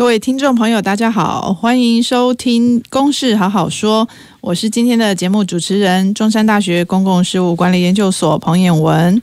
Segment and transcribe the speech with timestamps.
[0.00, 4.06] 各位听众朋友，大家好，欢迎收听《公事好好说》，
[4.40, 9.20] 我是今天的节目主持人，中山大学公共事务管理研究所彭衍文。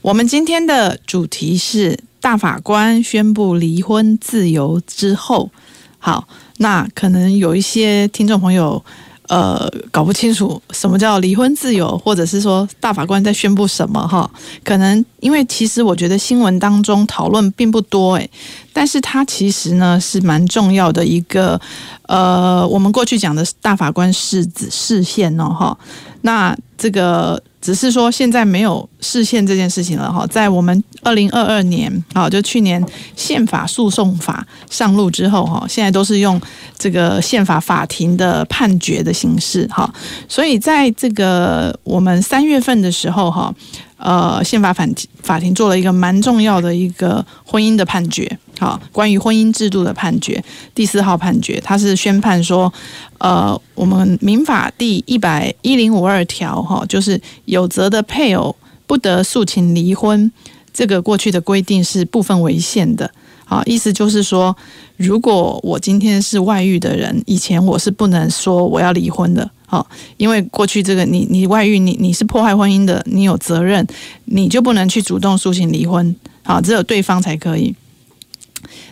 [0.00, 5.50] 我们今天的主题是大法官宣布离婚自由之后，
[5.98, 8.82] 好，那可能有一些听众朋友。
[9.28, 14.30] 呃，搞不清楚什么叫离婚自由，或者是说大法官在宣布什么哈？
[14.62, 18.30] 可能因为其实我觉得新闻当中讨论并不多诶，
[18.72, 21.60] 但是它其实呢是蛮重要的一个
[22.02, 25.78] 呃，我们过去讲的大法官释字释宪哦哈，
[26.22, 27.42] 那这个。
[27.64, 32.84] 只是说现在没有释宪这件事情了哈，在我们二零二二年啊，就去年
[33.16, 36.38] 宪法诉讼法上路之后哈，现在都是用
[36.76, 39.90] 这个宪法法庭的判决的形式哈，
[40.28, 43.54] 所以在这个我们三月份的时候哈。
[43.96, 44.86] 呃，宪法法
[45.22, 50.42] 法庭做了一个蛮重要的一个婚姻的判决，好，关于婚姻制度的判决，
[50.74, 52.72] 第四号判决，它是宣判说，
[53.18, 58.54] 呃，我们民法第一百一零五二条，哈，就是有责的配偶
[58.86, 60.30] 不得诉请离婚，
[60.72, 63.10] 这个过去的规定是部分违宪的，
[63.44, 64.56] 好，意思就是说，
[64.96, 69.50] 如果我今天是外遇的人，以前我是不能说我要离婚的。
[69.66, 69.84] 好，
[70.18, 73.84] 因为过去这个你你外遇，你你是破坏婚姻的，你有责任，
[74.26, 77.74] 你就不能去主动诉请离婚，好，只有对方才可以。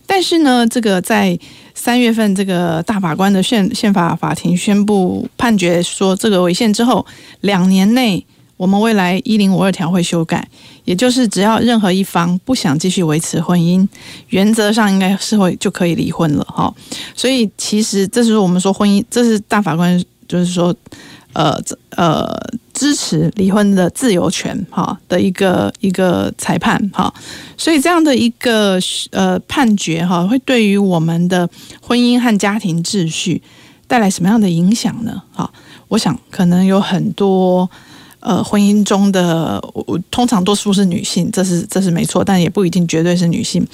[0.07, 1.39] 但是呢，这个在
[1.75, 7.05] 三月份，这个大法官的宪宪法法庭宣布判决说这个违宪之后，
[7.41, 8.25] 两年内
[8.57, 10.47] 我们未来一零五二条会修改，
[10.85, 13.87] 也就是只要任何一方不想继续维持婚姻，
[14.29, 16.73] 原则上应该是会就可以离婚了哈。
[17.15, 20.03] 所以其实这是我们说婚姻，这是大法官。
[20.29, 20.75] 就是说，
[21.33, 21.59] 呃
[21.97, 22.27] 呃，
[22.73, 27.13] 支持离婚的自由权哈的一个一个裁判哈，
[27.57, 28.79] 所以这样的一个
[29.11, 31.49] 呃判决哈，会对于我们的
[31.81, 33.43] 婚姻和家庭秩序
[33.87, 35.23] 带来什么样的影响呢？
[35.33, 35.51] 哈，
[35.89, 37.69] 我想可能有很多。
[38.23, 43.67] 呃，婚姻中的我通常多数是女性，这是这是没错，但也不一定绝对是女性。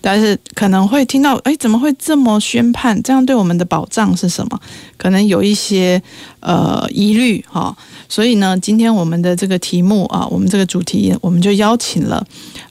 [0.00, 3.02] 但是可能会听到，哎，怎么会这么宣判？
[3.02, 4.60] 这样对我们的保障是什么？
[4.96, 6.00] 可能有一些
[6.38, 7.76] 呃疑虑哈。
[8.08, 12.24] 所以呢，今天我们的这个题目啊，我们这个主题，我们就邀请了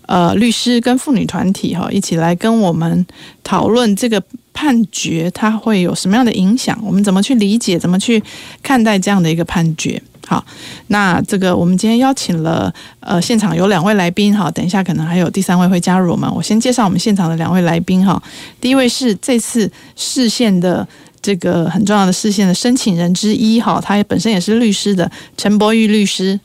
[0.05, 3.05] 呃律师跟妇女团体哈，一起来跟我们
[3.43, 4.23] 讨论这个
[4.53, 6.79] 判决，它会有什么样的影响？
[6.81, 7.77] 我们怎么去理解？
[7.77, 8.23] 怎么去
[8.63, 10.01] 看待这样的一个判决？
[10.25, 10.43] 好，
[10.87, 16.27] 那这个我们今天邀请了呃现场有两位来宾哈，等一下可能还有第三位会加入我们。
[16.33, 18.21] 我先介绍我们现场的两位来宾哈，
[18.59, 20.87] 第一位是这次视线的
[21.21, 26.39] 这个很重要的视线的申请人之一哈，他也本身也是律师的陈博玉律师。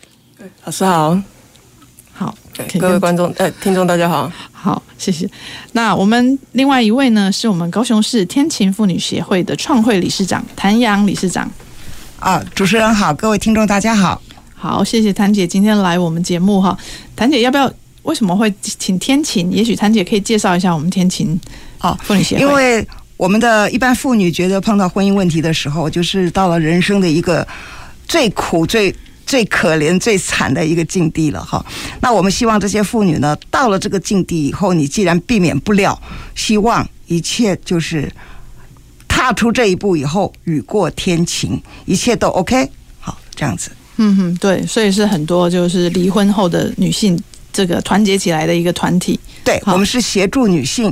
[0.64, 1.18] 老师好，
[2.12, 2.34] 好，
[2.78, 5.26] 各位观众呃听众大家好，好谢谢。
[5.72, 11.50] 那我们另外一位呢，是我们高雄市天晴妇女协会的创会理事长谭阳理事长。
[12.20, 14.20] 啊，主持人好，各位听众大家好，
[14.54, 16.76] 好，谢谢谭姐今天来我们节目哈。
[17.16, 17.72] 谭姐要不要？
[18.02, 19.50] 为什么会请天晴？
[19.50, 21.38] 也许谭姐可以介绍一下我们天晴
[21.78, 22.42] 啊妇女协会。
[22.42, 22.86] 因为
[23.16, 27.46] 我们的一般妇女觉得碰到婚姻问题的时候，就是到了人生的一个
[28.06, 28.94] 最苦、最
[29.24, 31.64] 最可怜、最惨的一个境地了哈。
[32.02, 35.98] 那我们希望这些妇女呢，到了这个境地以后，你既然避免不了，
[36.34, 38.12] 希望一切就是。
[39.20, 42.66] 踏出这一步以后，雨过天晴，一切都 OK。
[42.98, 43.70] 好，这样子。
[43.98, 47.22] 嗯哼，对，所以是很多就是离婚后的女性，
[47.52, 49.20] 这个团结起来的一个团体。
[49.44, 50.90] 对，我们是协助女性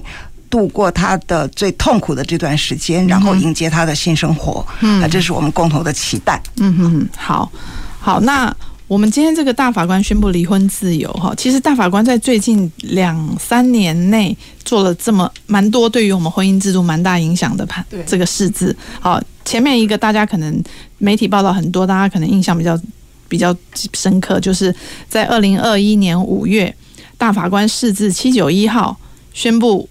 [0.51, 4.65] 度过她的最痛苦的这段时间，然后迎接她的新生活。
[4.81, 6.39] 嗯，啊，这是我们共同的期待。
[6.59, 7.51] 嗯哼，好，
[7.99, 8.55] 好，那。
[8.89, 18.75] 我们今天这个大法官宣布离婚自由，哈，其实大法官在最近两三年内做了这么蛮多对于我们婚姻制度蛮大影响的判这个释字。
[18.99, 20.65] 好，前面一个大家可能
[20.97, 22.81] 媒体报道很多，大家可能印象比较
[23.29, 23.55] 比较
[23.93, 24.75] 深刻，就是
[25.07, 26.75] 在二零二一年五月，
[27.19, 28.97] 大法官释字七九一号
[29.35, 29.87] 宣布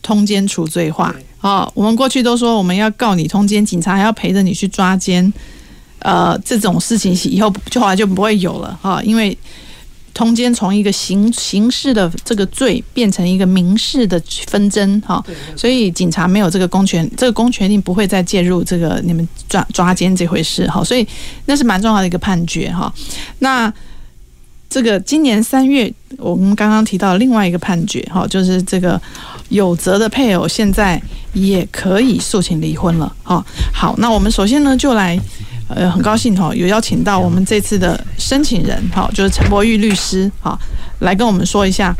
[0.00, 1.14] 通奸除罪化。
[1.36, 5.30] 好，我们过去都说我们要告你通奸，警察还要陪着你去抓奸。
[6.00, 9.36] 呃，这种事情以后就后来就不会有了哈，因为
[10.14, 15.24] 通奸从一个刑刑事的这个罪变成一个民事的纷争哈，
[15.56, 21.06] 所以警察没有这个公权，这个公权力不会再介入这个你们抓抓奸这回事哈，所以
[21.46, 22.92] 那是蛮重要的一个判决哈。
[23.40, 23.72] 那
[24.68, 29.00] 这个今年三月，我们刚刚提到另外一个判决哈，就是这个
[29.50, 31.00] 有责的配偶现在
[31.32, 33.44] 也可以诉请离婚了哈。
[33.72, 35.18] 好，那我们首先呢就来。
[35.68, 40.58] 呃，很高兴哈，有邀请到我们这次的申请人哈，就是陈柏玉律师哈，
[41.00, 41.94] 来跟我们说一下，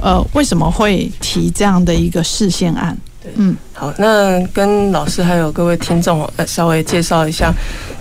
[0.00, 2.96] 呃，为什么会提这样的一个事件案？
[3.36, 7.52] 嗯，好，那跟老师还有各位听众呃，稍微介绍一下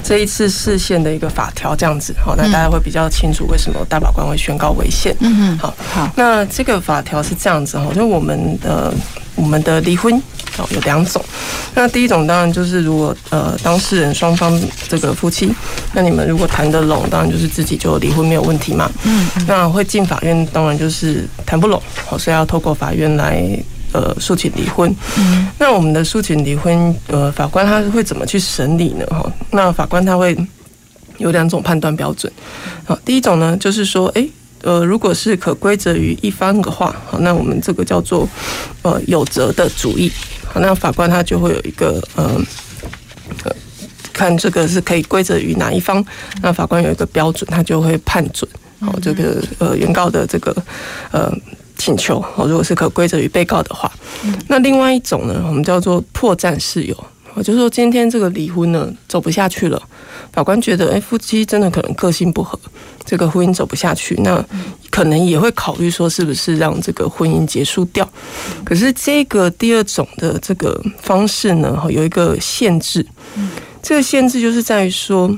[0.04, 5.16] 这一次视线的一个法条，这样子好，那大家会比较清楚为什么大法官会宣告违宪。
[5.20, 8.94] 嗯嗯，好好，那这个法条是这样子哈，就我们的
[9.36, 10.22] 我们的离婚。
[10.58, 11.24] 哦，有两种。
[11.74, 15.50] 那第一种当然就是，如果呃当事人双方这个夫妻，
[15.94, 18.92] 那你们如果谈得拢，当然就是自己就离婚没有问题嘛。
[19.04, 19.30] 嗯。
[19.48, 23.48] 那会进法院，当然就是谈不拢，好，所以要透过法院来
[23.94, 24.94] 呃诉请离婚。
[25.18, 25.48] 嗯。
[25.58, 29.06] 那我们的诉请离婚，呃，法官他会怎么去审理呢？
[29.10, 30.38] 哈，那法官他会
[31.18, 32.32] 有两种判断标准。
[32.86, 34.28] 好，第一种呢，就是说，哎。
[34.64, 38.30] 呃，如果是可归责于一方的话，好，那我们这个叫做
[38.84, 42.42] 呃有责的主义，好，那法官他就会有一个呃
[43.46, 43.56] 呃，
[44.12, 46.04] 看这个是可以归责于哪一方，
[46.42, 48.50] 那法官有一个标准，他就会判准，
[48.80, 50.56] 好，这个呃原告的这个
[51.12, 51.32] 呃
[51.78, 53.92] 请求，好，如果是可归责于被告的话，
[54.48, 56.96] 那另外一种呢，我们叫做破绽事由。
[57.34, 59.82] 我就是说，今天这个离婚呢，走不下去了。
[60.34, 62.60] 法官觉得，哎、欸，夫妻真的可能个性不合，
[63.06, 64.44] 这个婚姻走不下去，那
[64.92, 68.08] 可能也会考虑说，是不是让这个婚姻结束掉。
[68.64, 73.04] 可是这个第二种的这个方式呢，有一个限制。
[73.82, 75.36] 这个限制就是在于说，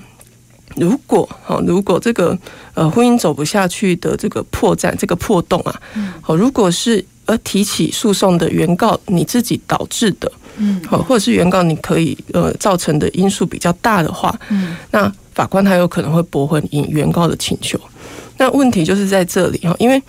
[0.75, 2.37] 如果哈，如果这个
[2.73, 5.79] 呃婚姻走不下去的这个破绽、这个破洞啊，
[6.19, 10.29] 好，如果是呃提起诉讼的原告你自己导致的。
[10.57, 17.79] 嗯，好，或者是原告你可以呃造成的因素比较大的话，嗯，那法官他有可能会驳回你原告的请求。
[18.37, 20.01] 那问题就是在这里哈，因为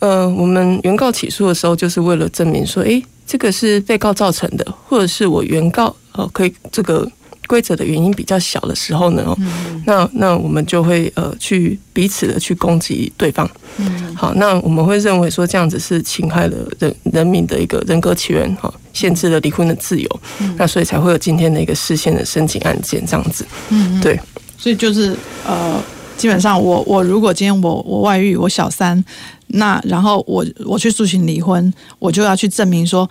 [0.00, 7.10] 呃我们原告起诉的时候就是为了证明说，诶，这个是被告造成的，或者是我原告呃可以这个。
[7.48, 13.48] 规则的原因比较小的时候呢，嗯、那那我们就会呃去彼此的去攻击对方。
[13.76, 20.20] 嗯，好，那我们会认为说这样子是侵害了人人民的一个人格权源哈，限制了离婚的自由。
[20.40, 23.46] 嗯，那所以才会有今天的一个事先的申请案件这样子。
[23.68, 24.18] 嗯，对，
[24.58, 25.14] 所以就是
[25.46, 25.80] 呃，
[26.16, 29.04] 基本上我我如果今天我我外遇我小三，
[29.48, 33.08] 那然后我我去诉请离婚，我就要去证明说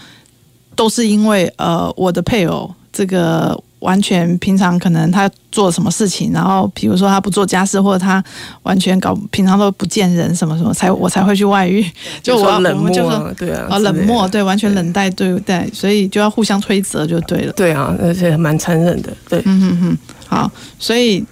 [0.75, 3.59] 都是因为呃我的配偶这个。
[3.79, 8.23] 完全平常可能他做什么事情，然后比如说他不做家事，或者他
[8.63, 11.85] 完全搞平常都不见人，什么什么才我才会去外遇。
[12.23, 15.69] 就我冷漠，就是对啊，啊冷漠，对，完全冷淡对不对？
[15.71, 17.53] 所以就要互相推责就对了。
[17.53, 19.13] 对啊，而且蛮残忍的。
[19.29, 19.97] 对，嗯嗯嗯，
[20.27, 21.23] 好，所以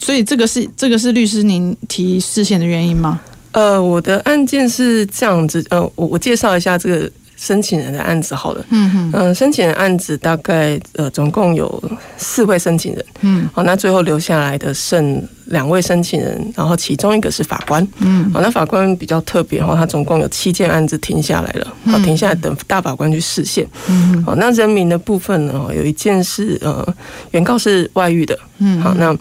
[0.00, 3.20] 所以这个是这个是律师您提释宪的原因吗？
[3.52, 7.10] 呃，我的案件是这样子，呃，我我介绍一下这个。
[7.40, 11.82] 申请人的案子好了，嗯嗯，呃，申请人案子大概呃总共有
[12.18, 26.86] 四位申请人，嗯，好，那最后留下来的剩两位申请人，然后其中一个是法官，嗯，好，那法官比较特别哈，他总共有七件案子停下来了，好，停下来等大法官去释宪，嗯，好，那人民的部分呢，有一件是呃
[27.30, 29.16] 原告是外遇的，嗯，好，那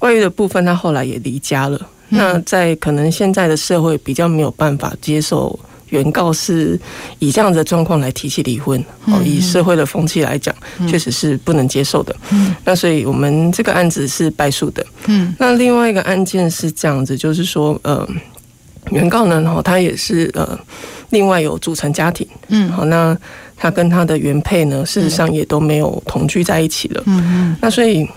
[0.00, 5.56] 外遇的部分他后来也离家了，那在可能现在的社会比较没有办法接受。
[5.90, 6.78] 原告是
[7.20, 10.54] 以这样的状况来提起离婚，哦，以社会的风气来讲，
[10.88, 12.16] 确实是不能接受的。
[12.30, 14.84] 嗯，那所以我们这个案子是败诉的。
[15.06, 18.08] 嗯，那另外一个案件是这样子，就是说，呃，
[18.90, 20.58] 原告呢，哈，他也是呃，
[21.10, 22.26] 另外有组成家庭。
[22.48, 23.16] 嗯，好，那
[23.56, 27.02] 他跟他的原配呢，事实上也都没有同居在一起了。
[27.06, 28.08] 嗯嗯，那所以。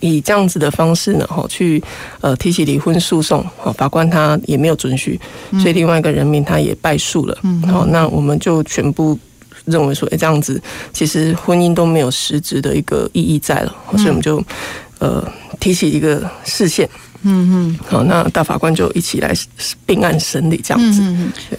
[0.00, 1.82] 以这样子的方式呢，哈，去
[2.20, 3.44] 呃提起离婚诉讼，
[3.76, 5.18] 法官他也没有准许，
[5.52, 7.62] 所以另外一个人民他也败诉了，嗯。
[7.62, 9.18] 好，那我们就全部
[9.64, 10.60] 认为说，哎，这样子
[10.92, 14.42] 其实婚姻都没有实质的一个意义在了，所以我们就
[14.98, 15.26] 呃
[15.58, 16.86] 提起一个视线，
[17.22, 19.32] 嗯嗯，好，那大法官就一起来
[19.86, 21.02] 并案审理这样子，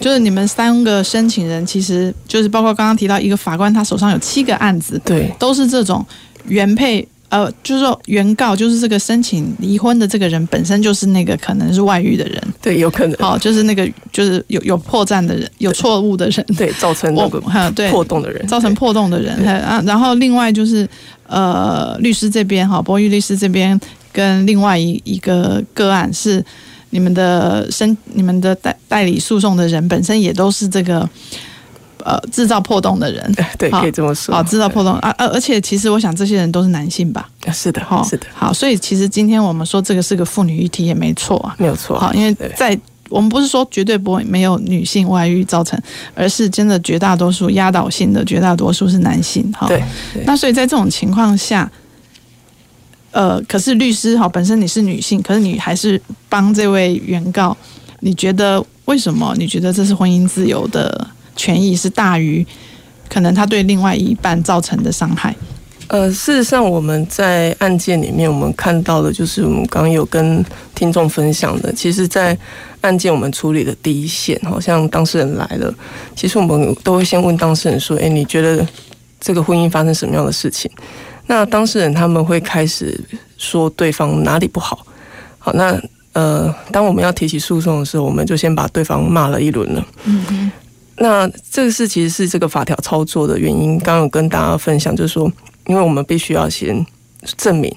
[0.00, 6.06] 就是你们三个申请人，其实就是包括刚刚提到一个法官，他手上有七个案子，对，都是这种
[6.46, 7.06] 原配。
[7.30, 13.14] 呃，就是说，原告就是这个申请离婚的这个人本身就是那个可能是外遇的人，对，有可能。
[13.18, 17.38] 哦，就是那个就是有有破绽的人，有错误的人，对，造成那个
[17.90, 19.36] 破洞的人，造成破洞的人。
[19.46, 20.88] 啊，然后另外就是
[21.26, 23.78] 呃，律师这边哈，博玉律师这边
[24.10, 26.42] 跟另外一一个个案是
[26.90, 31.06] 你们的申、你们的代代理诉讼的人本身也都是这个
[32.04, 34.34] 呃制造破洞的人， 对，可以这么说。
[34.34, 37.28] 好，制造破洞啊，而而且其实我想这些人都是男性吧？
[37.52, 38.26] 是的，哈，是的。
[38.34, 41.98] 好，所以其实今天我们说这个是个妇女议题也没错啊，没有错。
[41.98, 42.78] 好，因为在
[43.08, 45.80] 我们不是说绝对不会没有女性外遇造成，
[46.14, 49.50] 而是真的绝大多数压倒性的绝大多数是男性。
[49.52, 49.82] 哈，对。
[50.26, 51.70] 那所以在这种情况下，
[53.10, 57.56] 呃，可是律师哈本身你是女性，可是你还是帮这位原告，
[58.00, 59.34] 你觉得为什么？
[59.38, 61.06] 你觉得这是婚姻自由的
[61.38, 62.44] 权益是大于
[63.08, 65.34] 可能他对另外一半造成的伤害？
[65.86, 71.72] 呃，事实上，我们在案件里面，我们看到的，就是我们刚刚有跟听众分享的。
[71.72, 72.36] 其实，在
[72.82, 75.74] 案件我们处理的第一线，好像当事人来了，
[76.14, 78.66] 其实我们都会先问当事人说：“诶，你觉得
[79.18, 80.70] 这个婚姻发生什么样的事情？”
[81.26, 83.00] 那当事人他们会开始
[83.38, 84.86] 说对方哪里不好。
[85.38, 85.80] 好，那
[86.12, 89.86] 呃，当我们要提起诉讼的时候，我们就先把对方骂了一轮了。
[90.04, 90.52] 嗯哼。
[91.00, 93.78] 那这个是其实是这个法条操作的原因。
[93.78, 95.30] 刚刚有跟大家分享，就是说。
[95.66, 96.86] 因为我们必须要先
[97.36, 97.70] 证明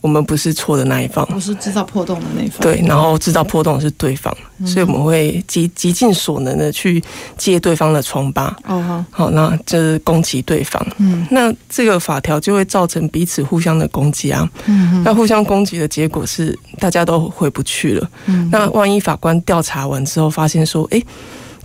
[0.00, 2.60] 我们不是错的那一方，不是制造破洞的那一方。
[2.60, 7.00] 对，然后制造破洞是对方，嗯、所以我们会极极尽所能的去
[7.36, 8.56] 揭对方的疮疤。
[8.66, 10.84] 哦，好，那就是攻击对方。
[10.96, 14.50] 嗯，那这个法条就会造成彼此互相的攻击啊。
[14.66, 18.10] 嗯，那互相攻击的结果是大家都回不去了。
[18.26, 21.00] 嗯，那万一法官调查完之后发现说，哎。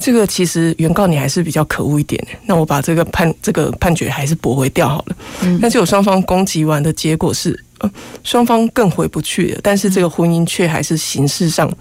[0.03, 5.15] 这个其实原告你还是比较可恶一点，那我把这个判这个判决还是驳回掉好了。
[5.41, 7.89] 嗯，那就有双方攻击完的结果是，呃，
[8.21, 11.71] 双方更回不去了，但是这个婚姻却还是形式上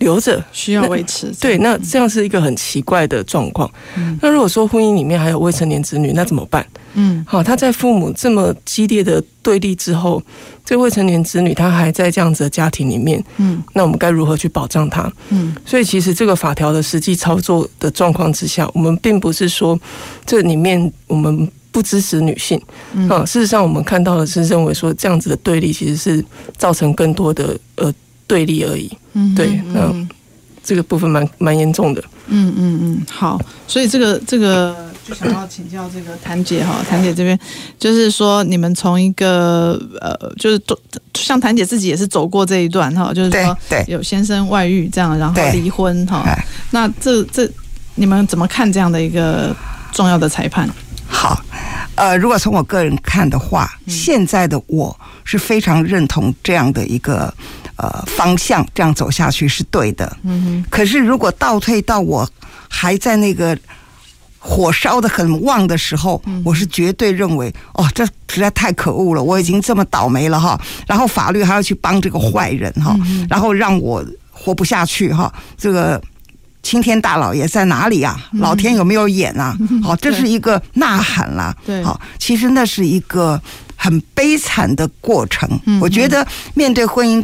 [0.00, 1.32] 留着，需要维持。
[1.40, 3.70] 对，那这样是一个很奇怪的状况。
[3.96, 6.66] 嗯，那如果说婚姻里面还有未成年子女，那怎么办？
[6.94, 10.20] 嗯，好，他在父母这么激烈的对立之后，
[10.64, 15.10] 这未成年子女他还在这样子的家庭里面，嗯，那我们该如何去保障他？
[15.28, 19.78] 嗯，所以其实这个法条的实际操作的状况之下，我们并不是说
[20.26, 22.60] 这里面我们不支持女性，
[22.94, 26.24] 嗯，事实上我们看到的是认为说这样子的对立其实是
[26.56, 27.92] 造成更多的呃
[28.30, 30.08] 对立而已，嗯，对，嗯
[30.62, 34.86] 这个部分蛮蛮严重的，嗯嗯嗯，好，所以这个这个。
[35.02, 37.36] 就想要请教这个谭姐哈，谭姐这边
[37.80, 40.78] 就是说，你们从一个呃，就是都
[41.14, 43.56] 像谭姐自己也是走过这一段哈，就是说
[43.88, 46.22] 有先生外遇这样，然后离婚哈。
[46.70, 47.50] 那这这
[47.96, 49.56] 你们怎么看这样的一个
[49.90, 50.70] 重要的裁判？
[51.08, 51.42] 好，
[51.96, 57.34] 呃，如果从我个人看的话，现在的我是非常认同这样的一个
[57.80, 60.16] 呃方向，这样走下去是对的。
[60.24, 60.64] 嗯哼。
[60.68, 62.28] 可是如果倒退到我
[62.68, 63.56] 还在那个。
[64.42, 69.22] 火烧的很旺的时候，我是绝对认为，哦，这实在太可恶了！
[69.22, 72.96] 我已经这么倒霉了哈，然后法律还要去帮这个坏人哈，
[73.28, 75.30] 然后让我活不下去哈。
[75.58, 76.00] 这个
[76.62, 78.18] 青天大老爷在哪里啊？
[78.32, 79.54] 老天有没有眼啊？
[79.84, 81.54] 好，这是一个呐喊啦。
[81.66, 83.38] 对，好，其实那是一个
[83.76, 85.46] 很悲惨的过程。
[85.66, 87.22] 嗯我觉得面对婚姻，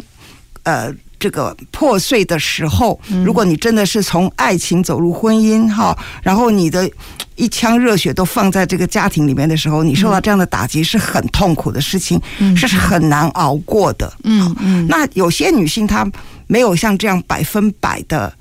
[0.67, 0.93] 呃。
[1.19, 6.87] 这个破碎的时候，如果你真的是从爱情走入婚姻哈，然后你的
[7.35, 12.21] 一腔热血都放在这个家庭里面的时候，你受到这样的打击是很痛苦的事情，
[12.55, 14.13] 这是很难熬过的。
[14.25, 14.85] 嗯嗯。
[14.87, 16.07] 那有些女性她
[16.45, 18.31] 没有像这样百分百的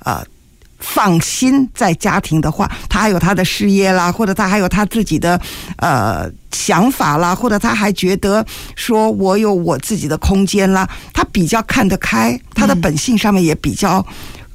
[0.00, 0.20] 呃。
[0.78, 5.40] 放心，在家庭的话，他还有他的事业啦，或者他还有他自己的
[5.78, 14.04] 呃想法啦，或者他还觉得说我有我自己的空间啦，他比较看得开，他的本性上面也比较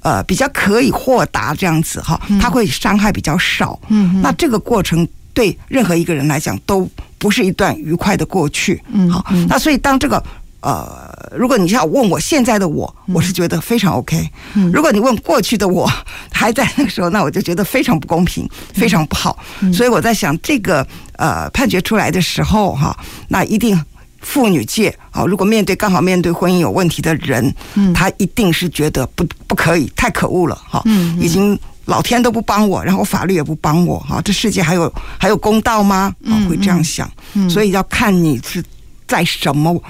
[0.01, 3.79] 呃比较可以豁达这样子哈，他会伤害比较少。
[3.89, 8.81] 嗯，那这个过程对任何一个人来讲都不是一段愉快的过去。
[8.91, 10.23] 嗯，好，那所以当这个。
[10.61, 14.29] 呃，如果你要问我现在的我，我是觉得非常 OK。
[14.71, 15.89] 如果你问过去的我，
[16.31, 19.37] 还在那个时候，那我就觉得非常不公平，非常不好。
[19.73, 20.85] 所以我在想，这个
[21.17, 22.95] 呃判决出来的时候哈，
[23.29, 23.79] 那一定
[24.19, 27.51] 妇女界啊，如果面对刚好面对婚姻有问题的人，
[27.95, 30.83] 他一定是觉得不不可以，太可恶了哈。
[31.19, 36.13] 已经老天都不帮我，然后法律也不帮我哈，这世界还有还有公道吗？
[36.27, 37.11] 啊，会这样想。
[37.49, 38.63] 所以要看你是
[39.07, 39.81] 在什么。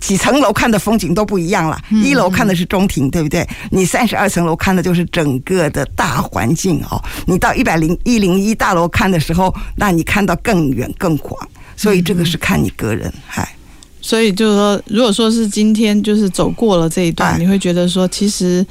[0.00, 3.46] 几层楼看的风景都不一样了，一楼看的是中庭，对不对？
[3.70, 7.00] 你三十二层楼看的就是整个的大环境哦。
[7.26, 11.38] 你到一百零一零一大楼看的时候，那你看到更远更广。
[11.76, 13.48] 所以这个是看你个人，嗨。
[14.00, 18.66] 所以就是说，如果说是今天就是走过了这一段，你会觉得说，其实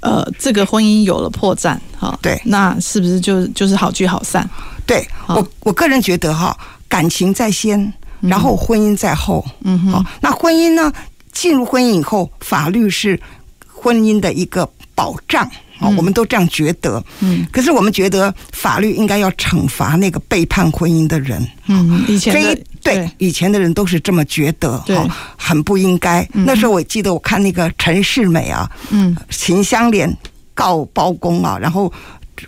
[0.00, 4.48] 呃，这个婚姻有了破绽，哈，对，那是不是就就是好聚好散？
[4.86, 6.56] 对我我个人觉得哈，
[6.88, 7.92] 感情在先。
[8.20, 10.92] 然后婚姻在后，嗯，好，那婚姻呢？
[11.32, 13.20] 进入婚姻以后，法律是
[13.66, 15.48] 婚姻的一个保障。
[15.78, 17.04] 啊，我们都这样觉得。
[17.20, 21.46] 嗯，可是我们觉得法律应该要惩罚那个背叛婚姻的人。
[21.66, 24.96] 嗯，以前的对以前的人都是这么觉得，对，
[25.36, 26.26] 很不应该。
[26.32, 30.10] 那时候我记得我看那个陈世美啊，嗯，秦香莲
[30.54, 31.92] 告包公啊，然后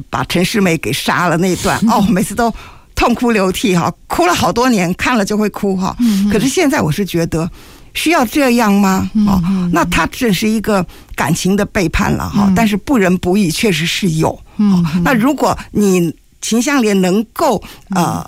[0.08, 2.50] 把陈世美给杀了那一段， 哦，每次都
[2.98, 5.96] 痛哭流涕哈，哭了好多年，看了就会哭哈。
[6.30, 7.48] 可是现在我是觉得。
[7.94, 9.10] 需要这样吗？
[9.26, 10.86] 哦，那他只是一个
[11.16, 14.38] 感情的背叛了哈，但是不仁不义确实是有。
[14.58, 17.60] 嗯，那如果你秦香莲能够
[17.96, 18.24] 呃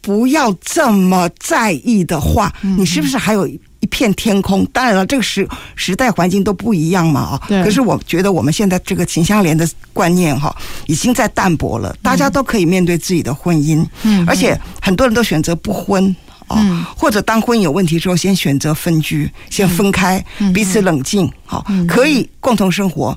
[0.00, 3.48] 不要这么在意的话，你是不是还有
[3.80, 4.64] 一片天空？
[4.66, 7.42] 当然了，这个时时代环境都不一样嘛啊。
[7.48, 7.62] 对。
[7.62, 10.54] 可是我觉得我们现在这个秦香莲的观念哈，
[10.86, 11.96] 已经在淡薄了。
[12.02, 16.14] 大家都可以面对自己的婚姻，嗯，而且很多人都选择不婚。
[16.48, 16.56] 哦，
[16.96, 23.16] 或者当婚姻有问题之后，先选择分居，先分开，彼此冷静，好，可以共同生活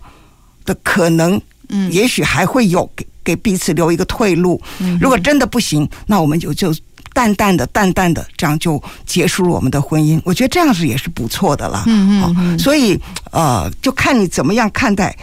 [0.65, 4.62] 的可能，嗯，也许还会有给给彼此留一个退路。
[4.80, 6.75] 嗯如果真的不行，那我们就就
[7.13, 10.22] 淡淡的、淡淡的这样就结束了我们的婚姻。
[10.24, 11.84] 我觉得这样子也是不错的了。
[11.88, 13.00] 嗯嗯，所以
[13.32, 15.15] 呃，就看你怎么样看待。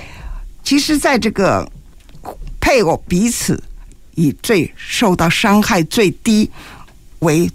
[0.62, 1.66] 其实，在这个
[2.60, 3.62] 配偶彼此
[4.14, 6.50] 以最受到伤害最低
[7.20, 7.50] 为。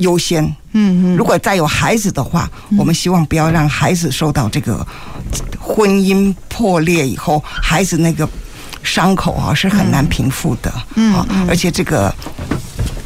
[0.00, 4.86] 优先，嗯嗯，如果再有孩子的话，我们希望不要让孩子受到这个
[5.58, 8.26] 婚姻破裂以后，孩子那个
[8.82, 12.10] 伤口啊是很难平复的，嗯，而且这个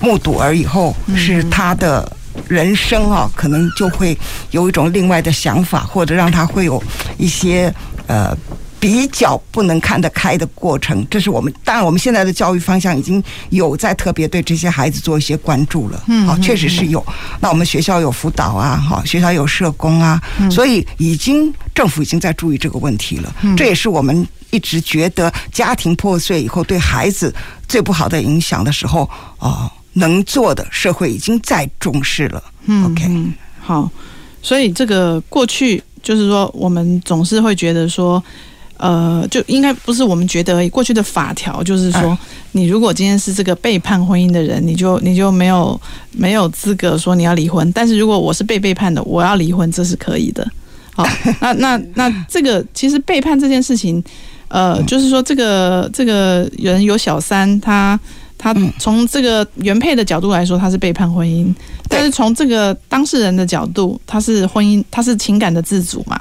[0.04, 4.16] 目睹儿以后是他的人生啊，可能就会
[4.50, 6.82] 有一种另外的想法，或者让他会有
[7.16, 7.74] 一些
[8.06, 8.36] 呃。
[8.84, 16.04] 比较不能看得开的过程，这是我们当然我们现在的教育方向已经有在特别对这些孩子做一些关注了。
[16.06, 17.02] 嗯，好，确实是有。
[17.40, 20.20] 那我们学校有辅导啊，哈，学校有社工啊，
[20.50, 23.34] 所以已经政府已经在注意这个问题了。
[23.56, 27.34] 这也是我们一直觉得家庭破碎以后对孩子
[27.66, 29.08] 最不好的影响的时候，
[29.38, 32.42] 哦，能做的社会已经在重视了。
[32.66, 33.90] 嗯，OK，好，
[34.42, 38.22] 所以这个过去就是说，我们总是会觉得说。
[38.76, 40.68] 呃，就应该不是我们觉得而已。
[40.68, 42.18] 过去的法条就是说，
[42.50, 45.80] 你如果今天是这个背叛婚姻的人，你就你就没有
[46.10, 47.70] 没有资格说你要离婚。
[47.72, 50.46] 但是如果我是被背叛的，我要离婚，这是可以的。
[50.92, 51.06] 好，
[51.40, 54.02] 那那那这个其实背叛这件事情，
[54.48, 57.98] 呃，就是说这个这个人有小三，他
[58.44, 61.46] 他从这个原配的角度来说，他是背叛婚姻；
[61.88, 66.20] 但是从这个当事人的角度，他是婚姻，他是情感的自主嘛。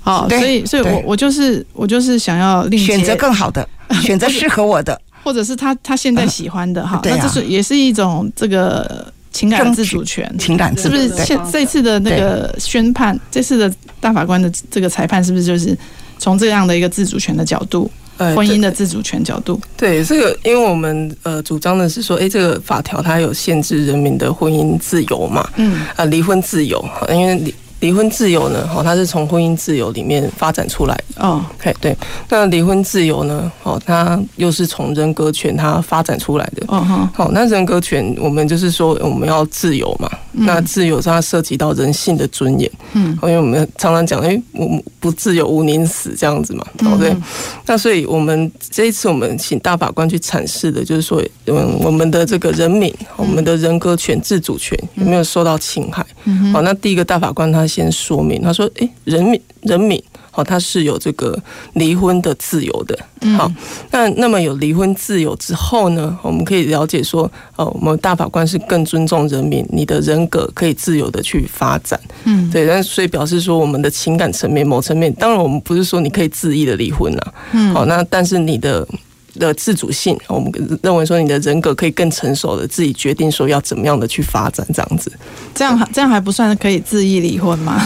[0.00, 3.68] 好，所以，所以我我就是我就是想要另选择更好的，
[4.02, 11.24] 选择适合我的，或者是他他现在喜欢的哈，那这是也是一种这个情感自主权，情感自主，是不是？
[11.24, 15.78] 现这次的那个宣判，这次的大法官的这个裁判，是不是就是
[16.18, 17.88] 从这样的一个自主权的角度，
[18.34, 19.60] 婚姻的自主权角度？
[19.76, 27.90] 对，这个，因为我们呃主张的是说，哎，这个法条它有限制人民的婚姻自由嘛，嗯，啊，离婚自由，因为离。
[27.92, 28.66] 婚自由呢？
[28.74, 31.26] 哦，它是从婚姻自由里面发展出来的。
[31.26, 31.96] 哦，对对。
[32.30, 33.50] 那离婚自由呢？
[33.62, 36.64] 哦，它又是从人格权它发展出来的。
[36.68, 40.08] 哦好，那人格权，我们就是说我们要自由嘛。
[40.32, 42.70] 那自由它涉及到人性的尊严。
[42.92, 43.18] 嗯。
[43.22, 46.64] 因为我们常常讲，哎，我们不自由无宁死这样子嘛。
[46.78, 47.14] 对不对？
[47.66, 56.06] 那所以我们这一次我们请大法官去阐释的，就是说，嗯，我们的这个人民，我们的人格权、自主权有没有受到侵害？
[56.24, 56.52] 嗯。
[56.52, 57.66] 好，那第一个大法官他。
[57.70, 60.02] 先说明，他说：“诶，人民，人民，
[60.32, 61.38] 好，他是有这个
[61.74, 62.98] 离婚的自由的。
[63.36, 63.50] 好，
[63.92, 72.00] 那那么有离婚自由之后呢，我们可以了解说，哦，我们大法官是更尊重人民，你的人格可以自由的去发展。
[72.24, 77.22] 嗯，对，但所以表示说，我们的情感层面、某层面，当然我们不是说你可以恣意的离婚呐。
[77.52, 78.86] 嗯，好，那但是你的。”
[79.38, 85.12] 的自主性，我们认为说你的人格可以更成熟的自己决定说要怎么样的去发展，这样子，
[85.54, 87.82] 这样这样还不算可以自意离婚吗？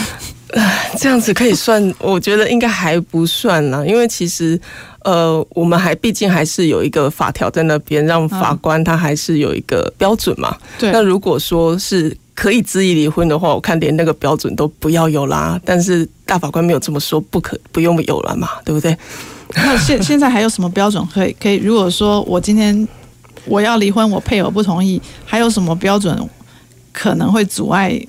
[0.97, 4.57] 这样子可以算，我觉得应该还不算啦，因为其实
[5.03, 10.55] 呃，我们还毕竟还是有一个法条在那边，让法官他还是有一个标准嘛。
[10.77, 15.59] 对，那如果说是可以自意离婚的话，我看连那个标准都不要有啦。
[15.65, 18.95] 但是大法官没有这么说，不可不用有了嘛，对不对？
[19.63, 21.55] 那现现在还有什么标准可以可以？
[21.55, 22.87] 如果说我今天
[23.45, 26.17] 我要离婚，我配偶不同意，还有什么标准
[26.91, 27.99] 可能会阻碍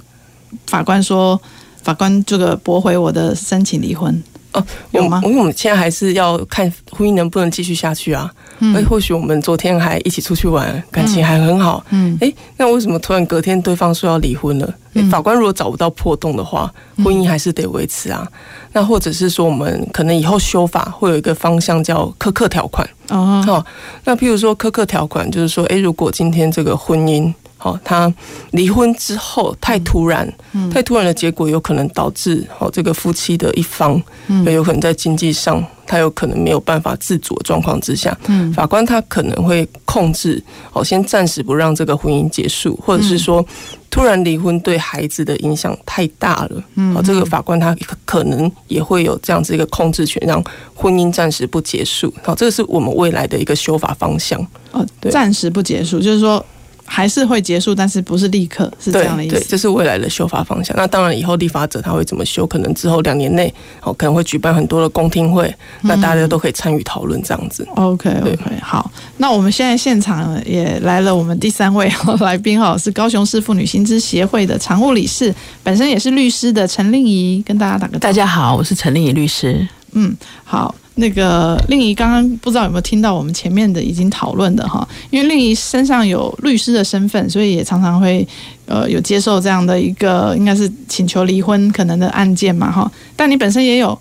[0.67, 1.41] 法官说
[1.83, 4.23] 法官这个驳回我的申请离婚？
[4.57, 5.21] 哦，有吗？
[5.25, 8.31] 因为我们现在还是要看婚姻能不能继续下去啊。
[8.59, 14.75] 哎，或许我们昨天还一起出去玩，感情还很好，嗯，哎，那为什么突然隔天对方说要离婚了？
[15.11, 16.73] 法官如果找不到破洞的话，
[17.05, 18.27] 婚姻还是得维持啊。
[18.73, 23.45] 那或者是说，我们可能以后修法会有一个方向叫苛刻条款哦。
[23.47, 23.65] 好
[24.05, 27.33] 那譬如说苛刻条款，就是说，哎，如果今天这个婚姻。
[27.67, 28.13] 好，他
[28.53, 30.33] 离婚之后太突然，
[30.73, 34.01] 太突然的结果有可能导致哦这个夫妻的一方，
[34.45, 38.17] 也有可能在经济上他有可能没有办法自主的状况之下，
[38.55, 40.41] 法官他可能会控制，
[40.73, 43.45] 哦先暂时不让这个婚姻结束，或者是说
[43.91, 46.63] 突然离婚对孩子的影响太大了，
[46.95, 50.41] 好这个法官他可能也会有这样子一个控制权，让
[50.73, 52.15] 婚姻暂时不结束。
[52.23, 54.41] 好，这个是我们未来的一个修法方向。
[54.71, 56.45] 哦，暂时不结束，就是说。
[56.87, 59.45] 还是会结束，但是不是立刻，是这样的意思。
[59.49, 60.75] 这是未来的修法方向。
[60.77, 62.47] 那当然，以后立法者他会怎么修？
[62.47, 65.47] 可能之后两年内，哦，可能会举办很多的公听会，
[65.83, 67.67] 嗯、那大家都可以参与讨论这样子。
[67.75, 68.91] OK，OK，okay, okay, 好。
[69.19, 78.01] 那我们现在现场也来了，我们第三位来宾哈，是高雄市妇女薪资协会的常务理事，本身也是律师的陈令仪，跟大家打个招呼。
[78.01, 79.67] 大家好，我是陈令仪律师。
[79.93, 80.75] 嗯，好。
[80.99, 88.27] 那个令仪刚刚不知道有没有听到我们前面的已经讨论的哈，因为令仪身上有律师的身份，所以也常常会
[88.65, 92.91] 呃有接受这样的一个应该是请求离婚可能的案件嘛哈。
[93.15, 93.99] 但你本身也有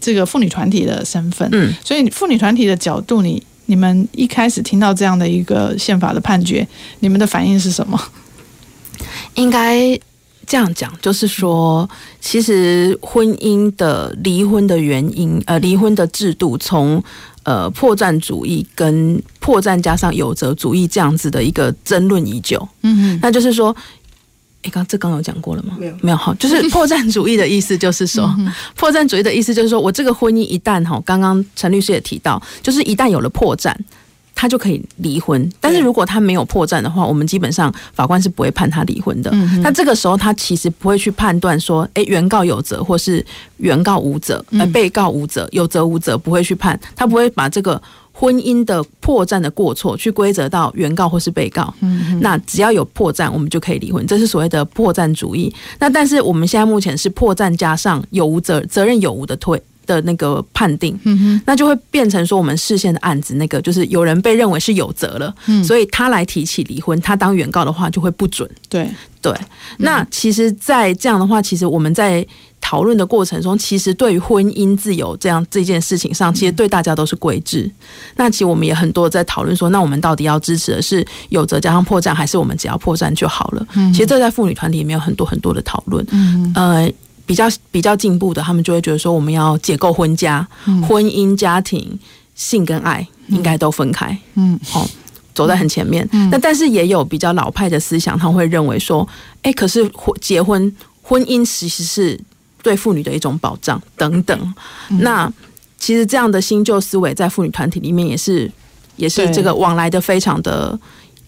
[0.00, 6.66] 这个妇女团体的身份，嗯，所以妇女团体的角度，你你们一开始听到这样的一个宪法的判决，
[7.00, 8.00] 你们的反应是什么？
[9.34, 10.00] 应该。
[10.46, 11.88] 这样讲就是说，
[12.20, 17.02] 其实婚姻的离婚的原因，呃，离婚的制度从
[17.42, 22.66] 呃破绽主义跟破绽加上有责主义这样子的一个争论已久。
[22.82, 23.74] 嗯哼，那就是说，
[24.62, 25.76] 哎，刚这刚有讲过了吗？
[25.78, 28.34] 没有，没有哈，就是 破绽主义的意思就是说，
[28.76, 33.74] 破绽主义的意思就是说我这个婚姻一旦哈，刚刚陈律师也提到，就是一旦有了破绽。
[34.34, 39.30] 他就可以离婚，但是如果他没有破绽的话，我们基本上法官是不会判他离婚的。
[39.62, 43.24] 那这个时候他其实不会去判断说，诶，原告有责或是
[43.58, 47.80] 原告无责，呃，被告无责，有责无责不会去判，他不会把这个
[48.12, 51.72] 婚姻的破绽的过错去归责到原告或是被告。
[52.20, 55.52] 那只要有破绽，我们就可以离婚，这是所谓的破绽主义。
[55.78, 68.88] 那但是我们现在目前是破绽加上有无责责任有无的推的那个判定，嗯，那就会变成说我们视线的案子，那个就是有人被认为是有责了，嗯，所以他来提起离婚，他当原告的话就会不准，对
[69.20, 69.34] 对。
[69.78, 72.26] 那其实，在这样的话，其实我们在
[72.60, 77.70] 讨论的过程中，其实对于婚姻自由这样这件事情上，其实对大家都是规制。
[78.16, 83.66] 那其实我们也很多在讨论说，那我们到底要支持的是有责加上破绽，还是我们只要破绽就好了？
[83.74, 86.92] 嗯，其实这在妇女团体里面有很多很多的讨论，嗯呃。
[87.26, 91.98] 比较比较进步的，他们就会觉得说，我们要解构婚家、嗯、婚姻、家庭、
[92.34, 94.86] 性跟爱应该都分开，嗯，好，
[95.34, 96.06] 走在很前面。
[96.12, 99.08] 那、嗯、但是也有比较老派的思想，他会认为说，
[99.42, 102.20] 哎、欸，可是婚结婚婚姻其实是
[102.62, 104.54] 对妇女的一种保障等等。
[104.90, 105.32] 嗯、那
[105.78, 108.50] 其实这样的新旧思维在妇女团体里面也是
[108.96, 110.78] 也是这个往来的非常的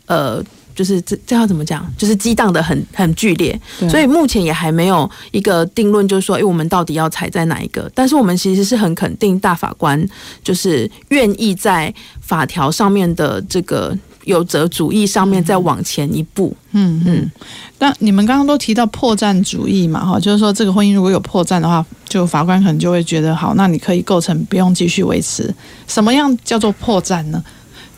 [0.06, 0.44] 呃。
[0.76, 1.90] 就是这这要怎么讲？
[1.96, 3.58] 就是激荡的很很剧烈，
[3.90, 7.90] 所以目前也还没有一个定论，就是说，哎，我们到底要踩在哪一个？
[7.94, 10.06] 但是我们其实是很肯定大法官
[10.44, 16.54] 就是愿意在法条上面的这个有责主义上面再往前一步。
[16.72, 17.30] 嗯嗯。
[17.78, 25.54] 那你们刚刚都提到破绽主义嘛，哈，就是说这个婚姻如果有破绽的话，就法官可能就会觉得好，那你可以构成不用继续维持。
[25.86, 27.42] 什么样叫做破绽呢？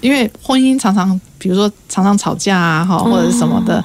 [0.00, 3.84] 因为婚姻常常，比如说常常吵架啊，哈，或者是什么的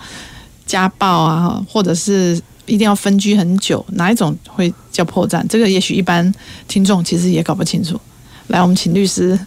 [0.66, 5.46] 家暴啊，或者是一定要分居很久，哪一种会叫破绽？
[5.48, 6.34] 这个也许一般
[6.68, 8.00] 听众其实也搞不清楚。
[8.54, 9.38] 来，我们请律师，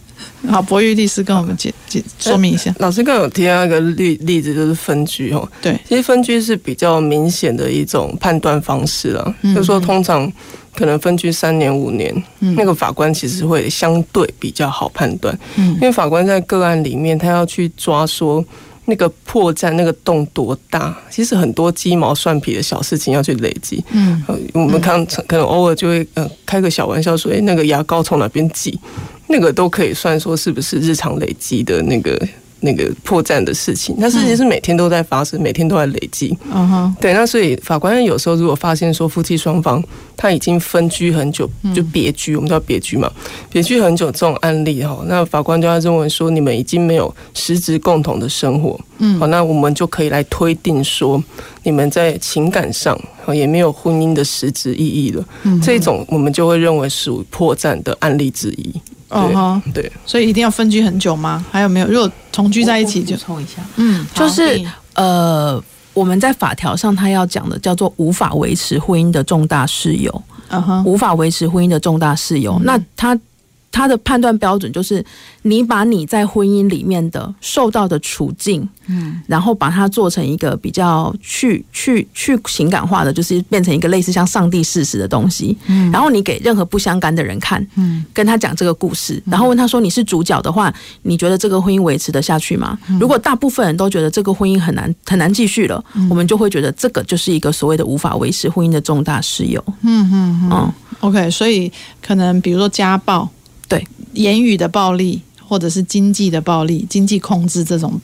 [0.49, 2.75] 好，博玉律师跟我们解解说明一下。
[2.79, 5.47] 老师刚刚有提到一个例例子，就是分居哦。
[5.61, 10.31] 对，其实分居是比较明显的一种判断方式了，嗯、就是说通常。
[10.77, 18.45] 可能分居三年五年，那个法官其实会相对比较好判断，因为法官在个案里面，他要去抓说
[18.89, 23.83] 那个破绽那个洞多大，其实很多鸡毛蒜皮的小事情要去累积。
[23.91, 24.23] 嗯，
[24.53, 28.79] 我们看可能偶尔就会呃开个小玩笑说，哎，那个牙膏从哪边挤，
[29.27, 32.17] 那个都可以算说是不是日常累积的那个。
[32.59, 36.35] 那个破绽的事情，那事情是每天都在发生，每天都在累积。
[36.51, 39.83] 嗯哼，对，那所以法官有时候如果发现说夫妻双方
[40.15, 43.11] 他已经分居很久，就别居，我们叫别居嘛，
[43.51, 51.23] 别居很久这种案例哈，那法官就要认为说你们已经没有实质共同的生活，嗯，好，那我们就可以来推定说
[51.63, 52.99] 你们在情感上
[53.33, 55.23] 也没有婚姻的实质意义了。
[55.43, 58.73] 嗯，这种我们就会认为属于破绽的案例之一。
[59.09, 61.45] 哦对，所以一定要分居很久吗？
[61.51, 61.87] 还有没有？
[61.87, 63.15] 如果同居在一起就？
[63.15, 64.61] 补充一下，嗯，就是
[64.95, 65.61] 呃，
[65.93, 73.17] 我们在法条上他要讲的叫做无法维持婚姻的重大事由，嗯哼，无法维持婚姻的重大事由，那他。
[73.71, 75.03] 他的判断标准就是，
[75.43, 92.77] 你把你在婚姻里面的受到的处境，嗯，然后把它做成一个比较去去去情感化的，就是变成一个类似像上帝事实的东西，嗯，然后你给任何不相干的人看，嗯，跟他讲这个故事，然后问他说，你是主角的话，你觉得这个婚姻维持得下去吗？
[92.99, 100.49] 如果大部分人都觉得这个婚姻很难很难继续了，我们就会觉得这个就是一个所谓的无法维持婚姻的重大事由，嗯嗯。
[100.51, 103.29] 嗯，OK，所以可能比如说家暴。
[103.67, 107.99] 对，言语的暴力，或者是经济的暴力、经济控制这种，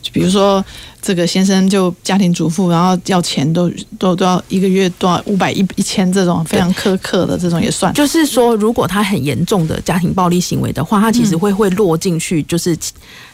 [0.00, 0.64] 就比如说
[1.02, 7.92] 这个先生就家庭主妇，然后要钱都都都要一个月多少五百一一千这种非常苛刻的这种也算。
[7.94, 12.76] 就是说，如果他很严重的家庭暴力行为的话，他其实会会落进去，就是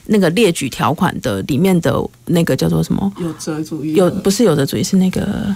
[0.06, 1.92] 那个列举条款的里面的
[2.26, 3.12] 那个叫做什么？
[3.20, 3.94] 有责主义？
[3.94, 5.54] 有不是有责主义，是那个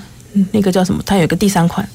[0.52, 1.02] 那个叫什么？
[1.06, 1.88] 它有一个第三款。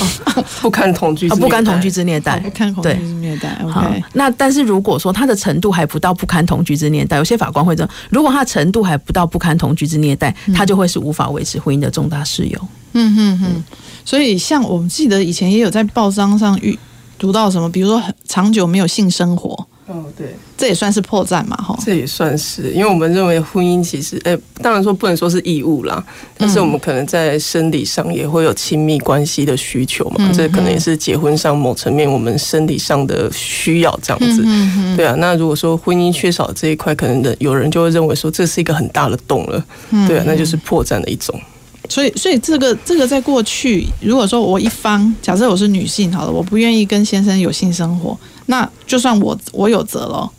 [0.00, 3.56] 哦、 不堪同居，不堪同居之虐待，不堪同居之虐待。
[3.64, 12.68] OK，那但是如果说他的程度还不到不堪同居之虐待，有些法官会说，如果他程度还不到不堪同居之虐待，他就会是无法维持婚姻的重大事由。
[12.92, 13.64] 嗯哼哼。
[14.04, 16.78] 所以像我们记得以前也有在报章上遇
[17.18, 19.66] 读到什么，比如说长久没有性生活。
[19.88, 21.74] 哦，对，这也算是破绽嘛，哈。
[21.82, 26.04] 这也算是，因为我们认为婚姻其实，哎，当然说不能说是义务啦，
[26.36, 34.42] 但是我们可能在生理上也会有亲密关系的需求嘛，嗯、这可能也是结婚上某层面我们生理上的需要这样子。
[34.44, 39.64] 嗯嗯对啊，那如果说婚姻缺少这一块，可能的有人就会认为说这是一个很大的洞了，
[40.06, 41.34] 对啊，那就是破绽的一种。
[41.88, 48.18] 所以，所以这个这个在过去，如果说我一方假设我是女性，好了，我不愿意跟先生有性生活。
[48.50, 50.30] 那就算我我有责了，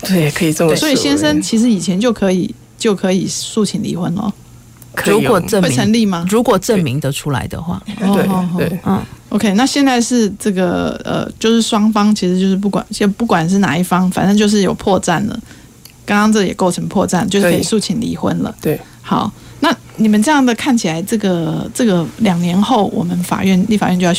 [0.00, 0.76] 对，可以这么说。
[0.76, 4.32] 所以先生其实以前就可以就可以诉请离婚了。
[5.06, 6.26] 如果证明会成立吗？
[6.28, 9.54] 如果证明得出来的话，对对，嗯，OK。
[9.54, 15.40] 那现在是这个呃，就是双方其实就是不管先不管是哪一方，反正就是有破绽了。
[16.04, 18.54] 刚刚这也构成破绽，就是可以诉请离婚了。
[18.60, 24.12] 对，好，那你们这样的看起来，这个这个两年后，我们法院立法院就要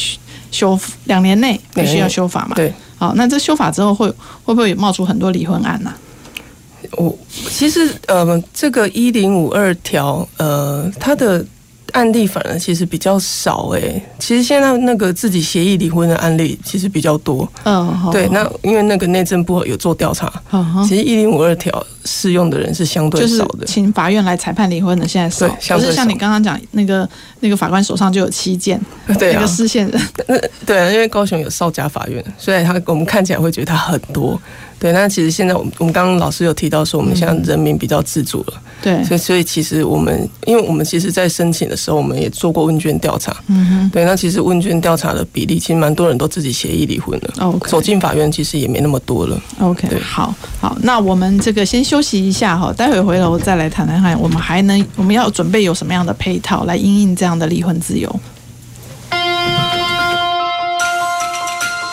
[0.50, 2.56] 修两年内必须要修法嘛？
[2.56, 2.74] 对。
[3.04, 4.10] 好，那这修法之后会
[4.46, 5.94] 会不会也冒出很多离婚案呢、
[6.94, 7.14] 我
[7.50, 11.46] 其实呃，这个一零五二条呃，它的。
[11.94, 17.48] 案例反而其实比较少哎、欸，其实现在那个自己协议离婚的案例其实比较多。
[17.64, 18.12] 嗯，好。
[18.12, 20.32] 对，那因为那个内政部有做调查，
[20.88, 23.66] 其实一零五二条适用的人是相对少的。
[23.66, 27.08] 请法院来裁判离婚的现在少，可是像你刚刚讲那个
[27.40, 28.80] 那个法官手上就有七件，
[29.20, 30.02] 对啊，那个释宪人。
[30.28, 34.40] 那对啊，因为高雄有少家法院，所以他我们看起来会觉得他很多。
[34.84, 58.14] 对，那其实现在我们我们刚刚老师有提到说，我们现在人民比较自主了，对，所以所以其实我们，因为我们其实，在申请的时候，我们也做过问卷调查，嗯哼，对，那其实问卷调查的比例，其实蛮多人都自己协议离婚了，OK，走进法院其实也没那么多了，OK，对，好，好，那我们这个先休息一下哈，待会回头再来谈谈看，我们还能我们要准备有什么样的配套来应应这样的离婚自由。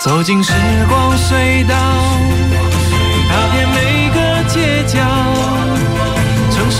[0.02, 0.52] 走进时
[0.88, 2.09] 光隧道。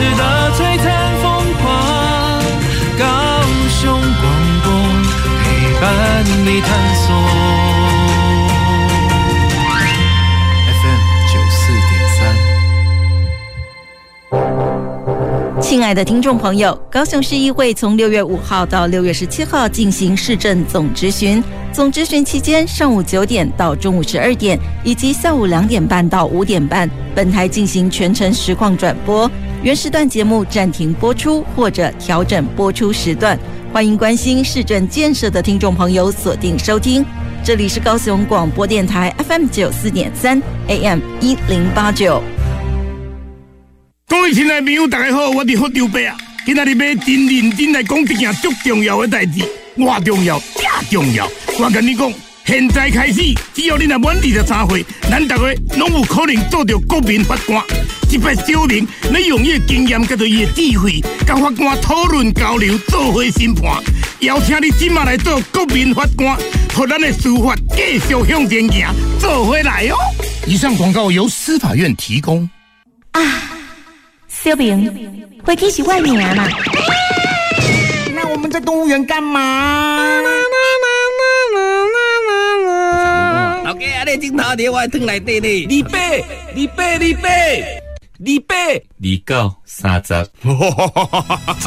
[0.01, 0.89] 城市的璀璨
[1.21, 1.29] 风
[1.61, 1.69] 光，
[2.99, 3.05] 高
[3.69, 4.25] 雄广
[4.65, 4.73] 播
[5.45, 5.45] 陪
[5.79, 5.85] 伴
[6.47, 7.05] 你探索。
[10.81, 11.61] FM 九四
[11.91, 12.19] 点三。
[15.61, 21.45] 亲爱的听众朋友，高雄市议会从六月五号到六月十七号进行市政总质询。
[21.75, 29.31] 总质询期间，上午九点到中午十二点，以及下午两点半到五点半，本台进行全程实况转播。
[29.63, 33.39] 原时段节目暂停播出或者调整播出时段。
[33.71, 37.05] 欢迎关心市政建设的听众朋友锁定收听。
[37.45, 42.23] 这里是高雄广播电台 FM 九四点三 AM 一零八九。
[44.09, 49.45] 各位亲爱的朋友，大家好，我是福州伯啊，今仔日要真认真来讲一件足重要的代志。
[49.77, 51.29] 我重要，正重要！
[51.59, 52.11] 我跟你讲，
[52.45, 53.21] 现在开始，
[53.55, 55.43] 只要你若满二十三岁，咱大家
[55.77, 57.63] 拢有可能做到国民法官。
[58.11, 63.81] 这摆小明，你用伊的经验甲着伊的智慧，甲法官讨论交流，做伙审判。
[64.21, 66.37] 邀请你今麦来做国民法官，
[66.77, 69.97] 让咱的司法继续向前行，做回来哦！
[70.47, 72.49] 以上广告由司法院提供。
[73.13, 73.23] 啊，
[74.29, 76.49] 小明，回去是外面嘛。
[78.33, 80.30] 我们在动物园干嘛？
[84.11, 85.49] 老哥啊，啊，你真头的我汤内底呢？
[85.71, 87.31] 二八，二八，二八，
[88.21, 88.55] 二八，
[89.03, 90.27] 二九三十。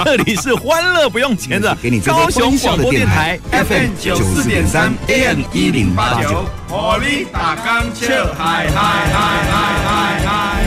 [0.03, 1.75] 这里是欢乐不用钱的
[2.05, 10.63] 高雄广播电台 FM 九四点三 AM 一零八九，火力打钢球，嗨嗨嗨嗨嗨嗨！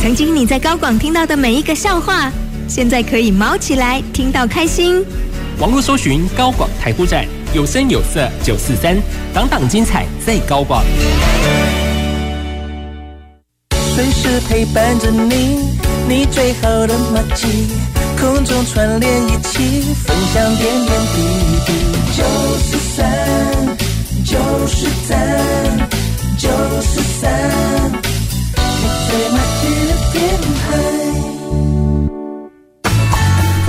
[0.00, 2.30] 曾经你在高广听到的每一个笑话，
[2.68, 5.04] 现在可以毛起来，听到开心。
[5.58, 8.94] 网络搜寻高广台呼站，有声有色九四三，
[9.32, 10.84] 档档精彩在高广。
[13.70, 15.64] 随时陪伴着你，
[16.06, 17.66] 你最好的默契，
[18.20, 21.22] 空中串联一起，分享点点滴
[21.64, 21.72] 滴。
[22.14, 22.24] 九
[22.58, 23.06] 四三，
[24.22, 25.88] 九四三，
[26.36, 26.50] 九
[26.82, 27.24] 四三。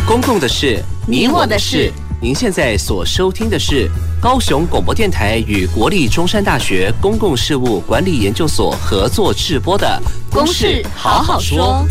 [0.06, 1.90] 公共的事，你我的事。
[2.20, 3.88] 您现在所收听的是
[4.20, 10.02] 高雄广播电台与国立中山大学公共事务管理研究所合作制播的
[10.34, 11.86] 《公事好好说》。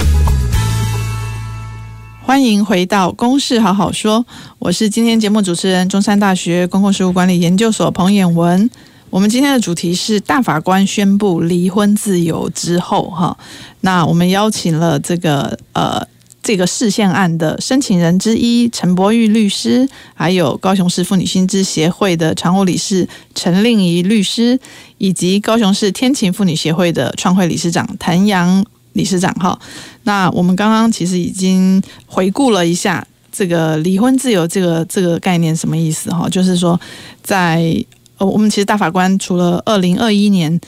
[2.25, 4.19] 欢迎回到《公事好好说》，
[4.59, 8.69] 我是今天节目主持人，中山大学公共事务管理研究所彭衍文。
[9.11, 13.39] 我们今天的主题是大法官宣布离婚自由之后，哈，
[13.83, 16.05] 那我们邀请了这个呃
[16.47, 24.57] 这个释宪案的申请人之一陈柏玉律师，还有高雄市妇女新知协会的常务理事陈令仪律师，
[24.99, 29.59] 以及高雄市天晴妇女协会的创会理事长谭阳理事长，哈。
[30.05, 36.81] 那我们刚刚其实已经回顾了一下这个离婚自由这个这个概念什么意思，哈，就是说
[37.25, 37.85] 在。
[38.19, 40.59] 呃，我们其实大法官除了二零二一年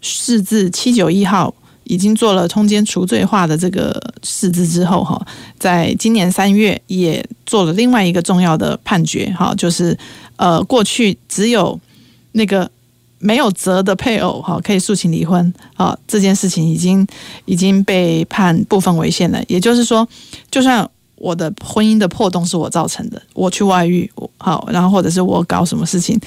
[0.00, 1.52] 释字七九一号
[1.84, 5.20] 已经做了通奸除罪化的这个释字之后，哈，
[5.58, 9.96] 在今年三月也做了另外一个重要的判决，哈，就是
[10.36, 11.78] 呃，过去只有
[12.32, 12.70] 那个
[13.18, 17.06] 没有责的配偶，哈，可以诉请离婚，啊，这件事情已经
[17.44, 19.42] 已经被判部分违宪了。
[19.46, 20.06] 也就是说，
[20.50, 26.18] 就算我的婚姻的破洞是我造成的，我去外遇，好，然后或者是我搞什么事情。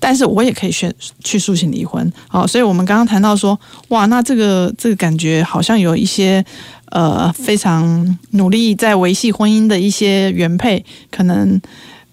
[0.00, 0.92] 但是我也可以选
[1.24, 3.58] 去诉请离婚，好，所以我们刚刚谈到说，
[3.88, 6.44] 哇，那这个这个感觉好像有一些
[6.90, 11.60] 呃非常努力在维系婚姻的一些原配，可能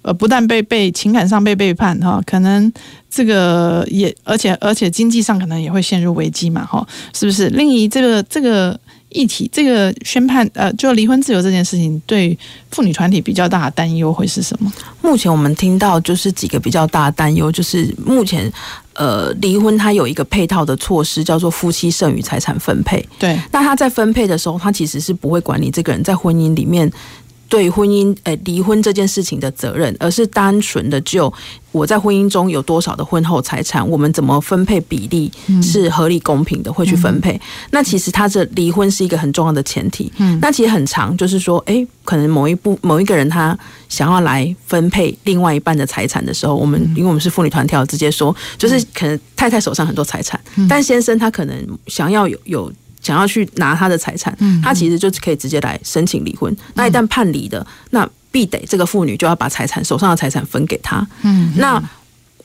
[0.02, 2.72] 呃不但被被情感上被背叛哈，可能
[3.10, 7.50] 这个也而且而且经济上可能也会陷入危机嘛，哈，是不是？
[7.50, 8.80] 另一这个这个。
[9.16, 12.38] 议题这个宣判，呃，就离婚自由这件事情，对
[12.70, 14.70] 妇女团体比较大的担忧会是什么？
[15.02, 18.52] 目前我们听到就是几个比较大的担忧，就是目前
[18.94, 23.04] 呃离婚它有一个配套的措施，叫做夫妻剩余财产分配。
[23.18, 26.92] 对，那他在分配的时候，他其实是不会管你这个人在婚姻里面。
[27.48, 31.32] 对婚姻，诶，离婚这件事情的责任，而是单纯的就
[31.72, 35.32] 我在婚姻中有多少的婚后财产，我们怎么分配比例
[35.62, 37.34] 是合理公平的，会去分配。
[37.34, 37.40] 嗯、
[37.72, 40.12] 那其实他这离婚是一个很重要的前提。
[40.18, 43.58] 嗯，那其实很长，就是说，诶，可能某一部某一个人他
[43.90, 52.72] 想要来分配另外一半的财产的时候，我们因为我们是妇女团体，直接说，就是可能太太手上很多财产，但先生他可能想要有有。
[53.06, 56.56] 想要去拿他的财产，他其实就可以直接来申请离婚。
[56.74, 61.08] 那一旦判离的，那必得这个妇女就要把财产手上的财产分给他。
[61.22, 61.82] 嗯，那。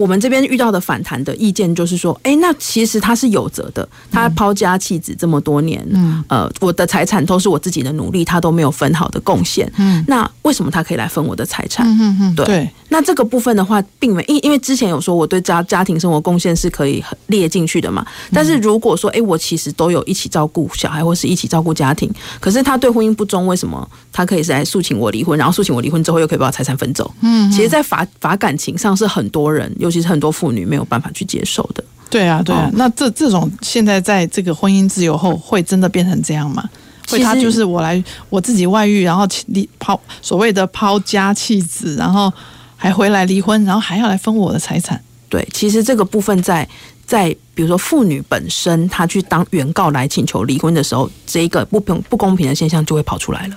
[0.00, 11.86] 我们这边遇到的反弹的意见就是说，哎，那其实他是有责的，他抛家弃子这么多年，嗯，呃，我的财产都是我自己的努力，他都没有分好的贡献，嗯，那为什么他可以来分我的财产？
[11.86, 22.10] 嗯嗯，对，对，那这个部分的话，并没因因为之前有说我对家家庭生活贡献是可以列进去的嘛，但是如果说，哎，我其实都有一起照顾小孩或是一起照顾家庭，
[22.40, 27.12] 可是他对婚姻不忠，为什么他可以是来诉请我离婚，然后诉请我离婚之后又可以把我财产分走？
[27.20, 29.89] 嗯，其实，在法法感情上是很多人有。
[29.90, 31.83] 其实很多妇女没有办法去接受的。
[32.09, 32.66] 对啊，对啊。
[32.66, 36.68] 哦、那这这种现在在这个婚姻自由后，会真的变成这样吗？
[37.09, 42.33] 会他就是我来我自己外遇，然后离抛所谓的抛家弃子，然后
[42.76, 45.00] 还回来离婚，然后还要来分我的财产？
[45.29, 46.68] 对，其实这个部分在
[47.05, 53.57] 在比如说妇女本身，她去当原告来请求离婚的时候，这一个不平不公平的现象就会跑出来了。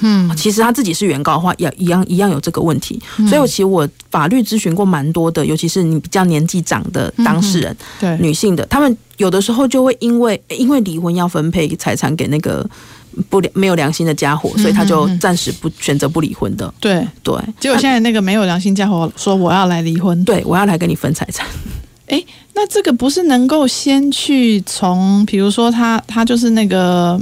[0.00, 3.00] 嗯，其实他自己是原告的话，也一样一样有这个问题。
[3.28, 12.68] 所以，我其实我法律咨询过蛮多的，尤其是你比较年纪长的当事人，对女性的，他们有的时候就会因为因为离婚要分配财产给那个
[13.28, 16.72] 不良没有良心的家伙，所以他就暂时不选择不离婚的。
[16.78, 21.46] 对对，结果现在那个没有良心家伙说我要来离婚，对我要来跟你分财产。
[22.06, 22.24] 哎，
[22.54, 27.20] 那这个不是能够先去从，比如说他他就是那个。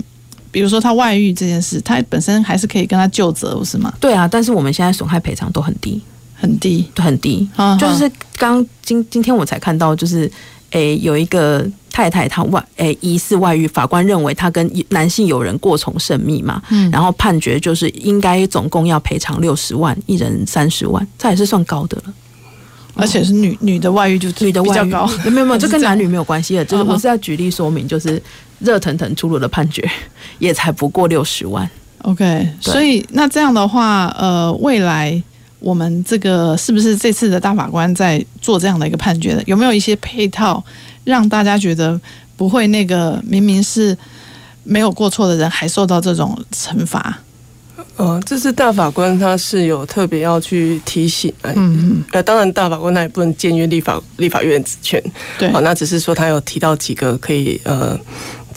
[0.50, 3.92] 比如说他外遇这件事，他本身还是可以跟他就责，不是吗？
[4.00, 6.00] 对啊，但是我们现在损害赔偿都很低，
[6.34, 7.48] 很低，很低。
[7.56, 10.30] 啊，就是刚今今天我才看到，就是
[10.70, 22.12] 诶、诶有一个太太她外诶疑似外遇，法官认为她跟男性友人过从甚密嘛，嗯，然后判决就是应该总共要赔偿六十万，一人三十万，这也是算高的了。
[22.96, 28.20] 而且是女女的外遇就女的外遇高，没有没有， 这跟男女没有关系的，就是我是要举例说明，就是
[28.60, 29.88] 热腾腾出炉的判决
[30.38, 31.68] 也才不过六十万。
[32.02, 35.22] OK，所以那这样的话，呃，未来
[35.58, 39.42] 我们这个是不是这次的大法官在做这样的一个判决的？
[39.46, 40.64] 有没有一些配套
[41.04, 42.00] 让大家觉得
[42.36, 43.96] 不会那个明明是
[44.62, 47.18] 没有过错的人还受到这种惩罚？
[47.96, 55.02] 呃，这次大法官他是有特别要去提醒，嗯嗯，呃，当然大法官他也不能僭越立法立法院职权，
[55.38, 57.98] 对，好，那只是说他有提到几个可以呃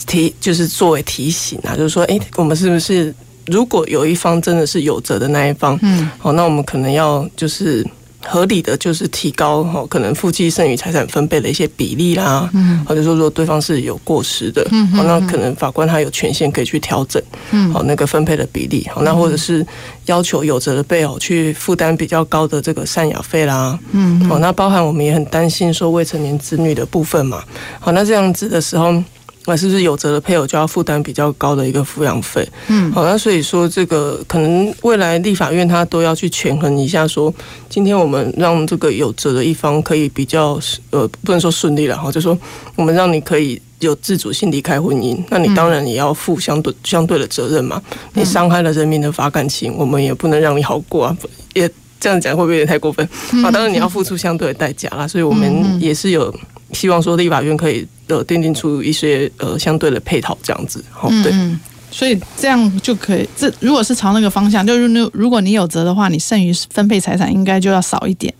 [0.06, 3.14] 提，就是作为提醒啊，就是说，哎，我们是不是
[3.46, 7.86] 如果有一方真的是有责的那一方，嗯，好，那我们可能要就是。
[8.22, 19.66] 合理的就是提高哈，可能夫妻剩余财产分配的一些比例啦，嗯，或者说如果对方是有过失的，嗯，好，那可能法官他有权限可以去调整，嗯，好，那个分配的比例，好，那或者是
[20.06, 27.42] 要求有责的配偶去负担比较高的这个赡养费啦，嗯，好，那包含我们也很担心说未成年子女的部分嘛，
[27.78, 29.02] 好，那这样子的时候。
[29.46, 32.46] 那是不是有责的配偶就要负担比较高的一个抚养费？
[32.68, 37.32] 嗯，好，那所以说这个可能未来立法院他都要去权衡一下，说
[37.68, 40.60] 今天我们让这个有责的一方可以比较
[40.90, 42.38] 呃，不能说顺利了哈，就说
[42.76, 47.82] 我们让你可以有自主性离开婚姻，那你当然也要负相对相对的责任嘛。
[48.12, 51.16] 你伤害了人民的法感情，我们也不能让你好过啊。
[51.54, 51.68] 也
[51.98, 53.04] 这样讲会不会有点太过分？
[53.42, 55.08] 啊，当然你要付出相对的代价啦。
[55.08, 56.32] 所以我们也是有。
[56.72, 61.58] 希望说立法院可以呃奠定出一些呃相对的配套这样子，好，对，嗯，
[61.90, 63.28] 所以这样就可以。
[63.36, 68.32] 这如果是朝那个方向，就是如如果你有责的话，你剩余分配财产应该就要少一点。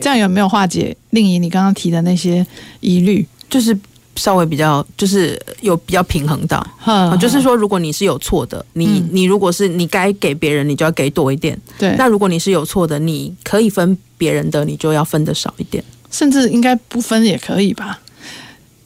[0.00, 2.46] 这样有没有化解令仪你刚刚提的那些
[2.80, 3.26] 疑虑？
[3.48, 3.76] 就是
[4.16, 11.58] 稍微比较，就是有比较平衡到，嗯，就是说如果你是有错的，你你如果是你该给别人，你就要给多一点。
[11.78, 15.82] 对，那如果你是有错的，你可以分别人的，你就要分的少一点。
[16.10, 18.00] 甚至应该不分也可以吧。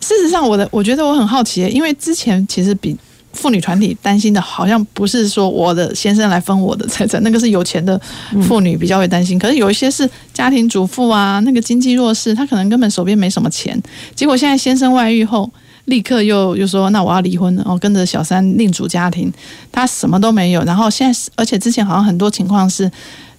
[0.00, 2.96] 事实上，我的我觉得我很好奇，因为之前其实比
[3.32, 7.98] 妇女团体担心的，好像不是说我的先生来分我的财产，那个是有钱的
[8.42, 9.38] 妇女比较会担心。
[9.38, 13.80] 可是有一些是家庭主妇啊，那个经济弱势，她可能根本手边没什么钱。
[14.14, 15.48] 结果现在先生外遇后，
[15.86, 19.32] 立刻又又说那我要离婚，然后跟着小三另组家庭，
[19.70, 20.62] 她什么都没有。
[20.64, 22.90] 然后现在，而且之前好像很多情况是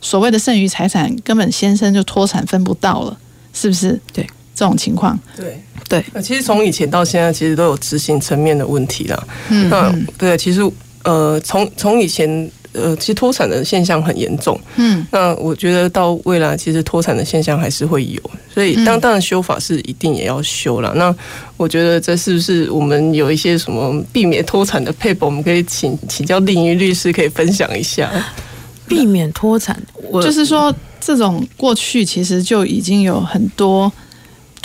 [0.02, 3.18] 所谓的剩余财产，根本先生就脱产分不到了。
[3.54, 4.00] 是不是？
[4.12, 6.06] 对这种情况，对对。
[6.14, 9.28] 那其实从以前到现在，其实都有执行层面的问题啦。
[9.50, 10.62] 嗯，那，对，其实
[11.04, 14.60] 呃，从从以前呃，其实脱产的现象很严重。
[14.76, 18.22] 嗯，那我觉得到未来，其实脱产的现象还是会有。
[18.54, 20.94] 所以当当然修法是一定也要修了。
[20.96, 21.14] 那
[21.58, 28.12] 我觉得这是不是我们有一些什么避免脱产的配方，我们可以请请教另一律师可以分享一下。
[28.88, 30.74] 避免脱产，我就是说。
[31.06, 33.92] 这种过去其实就已经有很多，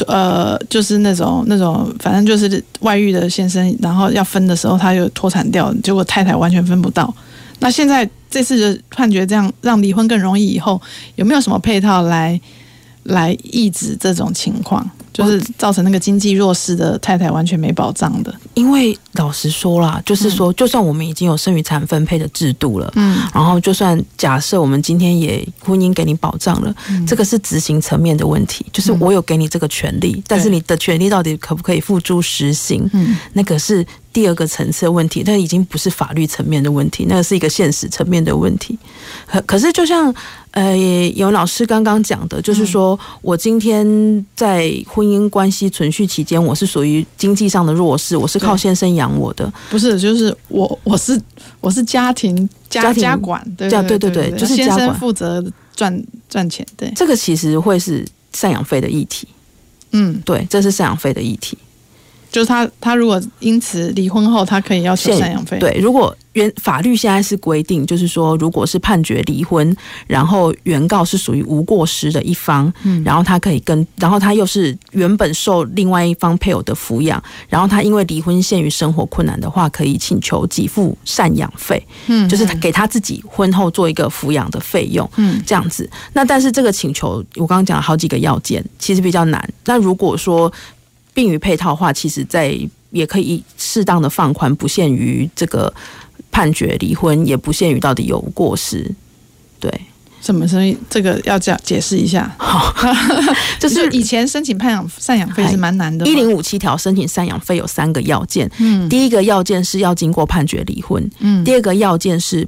[0.07, 7.13] 呃，就是那种那种，反正就是外遇的先生，然后要分的时候他就脱产掉，结果太太完全分不到。
[7.59, 10.81] 那现在这次的判决这样让离婚更容易，以后
[11.17, 12.41] 有没有什么配套来
[13.03, 14.89] 来抑制这种情况？
[15.19, 38.79] 就是造成那个经济弱势的太太完全没保障的，因为老实说啦，就是说，就算我们已经有剩余财产分配的制度了，嗯，然后就算假设我们今天也婚姻给你保障了，嗯，这个是执行层面的问题，就是我有给你这个权利，但是你的权利到底可不可以付诸实行，嗯，那个是第二个层次的问题，它已经不是法律层面的问题，那个是一个现实层面的问题。
[39.27, 40.15] 可可是就像。
[40.53, 40.77] 呃，
[41.15, 43.87] 有老师刚刚讲的，就是说我今天
[44.35, 51.21] 在婚姻关系存续期间，我是属于经济上的弱势，我是靠先生养我的，不是，就是我我是
[51.61, 55.45] 我是家庭家家管，对对对对，就是先生负责
[55.77, 59.29] 赚赚钱，对，这个其实会是赡养费的议题，
[59.93, 61.57] 嗯，对，这是赡养费的议题。
[62.31, 65.59] 就是他，他如果因此离婚后，他可以要求赡养费。
[65.59, 69.77] 对，如果原法律现在是规定，就是说，如果是判决离婚，
[70.07, 85.91] 然后原告是属于无过失的一方，嗯，然后他可以跟，然后他又是原本受另外一方配偶的抚养，然后他因为离婚限于生活困难的话，可以请求给付赡养费，嗯，就是给他自己婚后做一个抚养的费用，嗯，这样子。
[86.13, 89.43] 那但是这个请求，我刚刚讲了好几个要件，其实比较难。
[89.65, 90.53] 那如果说
[91.13, 92.57] 并于配套化，其实在
[92.91, 95.73] 也可以适当的放宽，不限于这个
[96.31, 98.95] 判决离婚，也不限于到底有过失。
[99.61, 99.71] 对，
[100.21, 100.79] 什么声音？
[100.89, 102.35] 这个要讲解释一下。
[102.39, 102.73] 好
[103.59, 106.07] 就是以前申请赡养赡养费是蛮难的。
[106.07, 112.47] 一零五七条申请赡养费有三个要件，嗯，第一个要件是要经过判决离婚，嗯，第二个要件是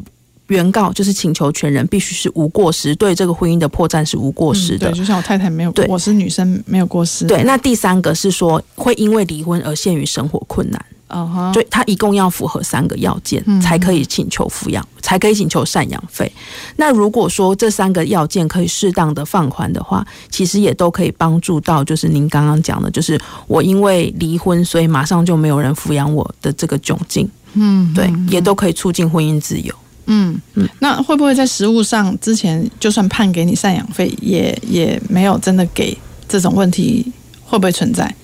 [0.50, 4.90] 原告就是请求权人必须是无过失，对这个婚姻的破绽是无过失的。
[4.90, 7.26] 对，就像我太太没有，对，我是女生没有过失。
[7.26, 10.84] 对，那第三个是说会因为离婚而陷于生活困难。
[11.08, 16.30] 哦哈，所以他一共要符合三个要件，才可以请求抚养，才可以请求赡养费。
[16.76, 27.28] 那如果说这三个要件可以适当的放宽的话，其实也都可以帮助到，就是您刚刚讲的，就是我因为离婚，所以马上就没有人抚养我的这个窘境。
[27.54, 29.74] 嗯，对，也都可以促进婚姻自由。
[30.10, 35.96] 嗯嗯，那会不会在实物上，之前就算判给你赡养费，也也没有真的给
[36.28, 37.10] 这种问题，
[37.44, 38.14] 会不会存在？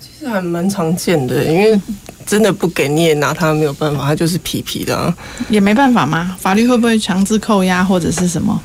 [0.00, 1.80] 其实还蛮常见的，因为。
[2.26, 5.16] 真的不给你也拿他没有办法，他就是皮皮的，啊，
[5.48, 6.36] 也没办法吗？
[6.40, 8.60] 法律会不会强制扣押或者是什么？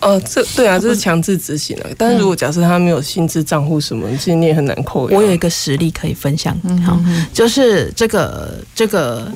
[0.00, 1.86] 哦，这对啊，这是强制执行的。
[1.96, 5.16] 但是如果假设他没有薪资账户什么，其实你也很难扣押。
[5.16, 7.00] 我有一个实例可以分享，好，
[7.32, 9.30] 就是这个这个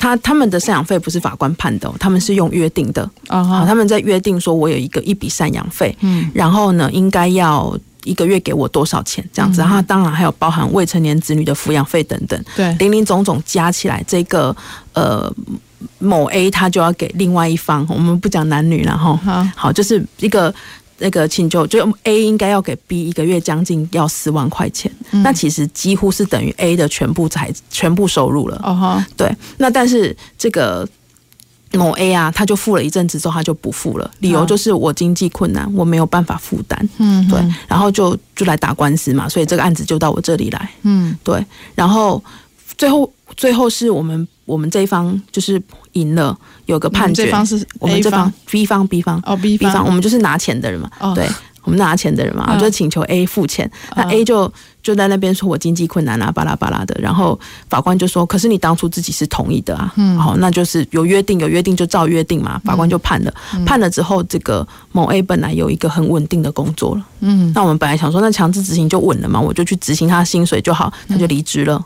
[0.00, 3.08] 他他们的赡养费不是法官判的，他们是用约定的。
[3.28, 7.78] 啊，好，他们在约定说，我有一个一笔赡养费，嗯，然后呢，应该要。
[8.04, 14.56] 一个月给我多少钱这样子，然后当然还有包含未成年子女的抚养费等等，对，零零总总加起来，这个
[14.94, 15.30] 呃
[15.98, 20.52] 某 A 他就要给另外一方，我们不讲男女了哈，好，好，就是一个
[21.00, 30.88] 那个请求，就 A 应该要给 B 一个月将近要四万块钱，嗯、那其实几乎是等于 A 的全部财全部收入了，哦哈，对，那但是这个。
[31.74, 36.90] 某 A 啊，他就付了一阵子之后，他就不付了，理由就是我经济困难，我没有办法负担。
[36.98, 40.68] 嗯，对，然后就就来打官司嘛，所以这个案子就到我这里来。
[40.82, 41.46] 嗯，对，
[41.76, 42.20] 然后
[42.76, 46.36] 最后最后是我们我们这一方就是赢了，
[46.70, 47.24] 有个判决。
[47.24, 50.90] 这方是我们这方 B 方 B 方哦 B 方，我们就是拿钱的人嘛。
[51.00, 51.28] 哦，对。
[51.62, 54.50] 我们拿钱的人嘛，就请求 A 付钱，那 A 就
[54.82, 56.98] 就在那边说我经济困难啊，巴拉巴拉的。
[56.98, 62.58] 然后法官就说，可是你当初自己是同意的啊，嗯，好，那就是有约定，有约定就照约定嘛。
[62.64, 63.34] 法官就判了，
[63.66, 71.84] 判了之后，这个某 A 本来有一个很稳定的工作了，嗯，那我们本来想说，那强制执行就稳了嘛，我就去执行他的薪水就好，他就离职了，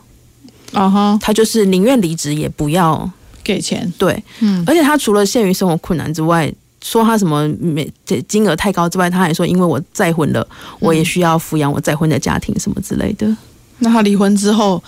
[0.71, 3.07] 啊哈，他就是宁愿离职也不要
[3.45, 6.51] 给钱，对，嗯，而且他除了限于生活困难之外。
[6.83, 10.47] 说他什么没这金额太高之外，他还说因为我再婚了，
[10.79, 13.25] 我也需要抚养我再婚的家庭什么之类的。
[13.79, 14.79] 那他离婚之后，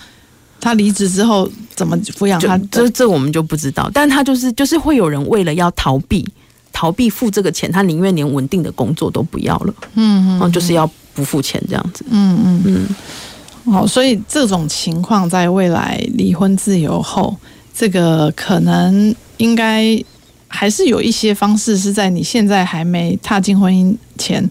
[0.60, 2.56] 他离职之后怎么抚养他？
[2.70, 3.90] 这这我们就不知道。
[3.92, 6.24] 但他就是就是会有人为了要逃避
[6.72, 9.74] 逃避付这个钱，他宁愿连稳定的工作都不要了。
[9.94, 12.04] 嗯嗯，就是要不付钱这样子。
[12.10, 13.72] 嗯嗯嗯。
[13.72, 17.36] 好，所以这种情况在未来离婚自由后，
[17.78, 20.02] 这个可能应该。
[20.50, 24.42] 还是有一些方式是在你现在还没踏进婚姻前，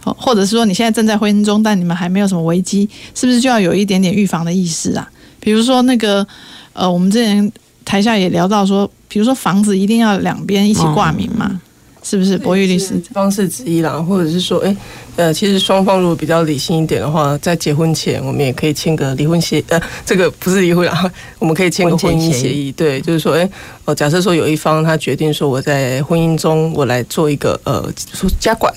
[0.00, 5.10] 或者是说你现在正在婚姻中，但你们还没有什么危机，是不是就要有一点点预防的意识啊？
[5.40, 6.24] 比如说那个，
[6.72, 7.50] 呃，我们之前
[7.84, 11.48] 台下也聊到说，比如说房子一定要两边一起挂名嘛。
[11.50, 11.60] 嗯
[12.02, 14.76] 是不是博玉律师方式之一啦，或者是说，哎、欸，
[15.16, 22.72] 呃，其实双方如果比较理性一点的话，在结婚前我们也可以签个离婚协，呃，这个不是离婚啊， 我们可以签个婚姻协议。
[22.72, 23.50] 对，就是说，哎、欸，
[23.84, 28.72] 哦，假设说有一方他决定说我在婚姻中我来做一个呃说家管，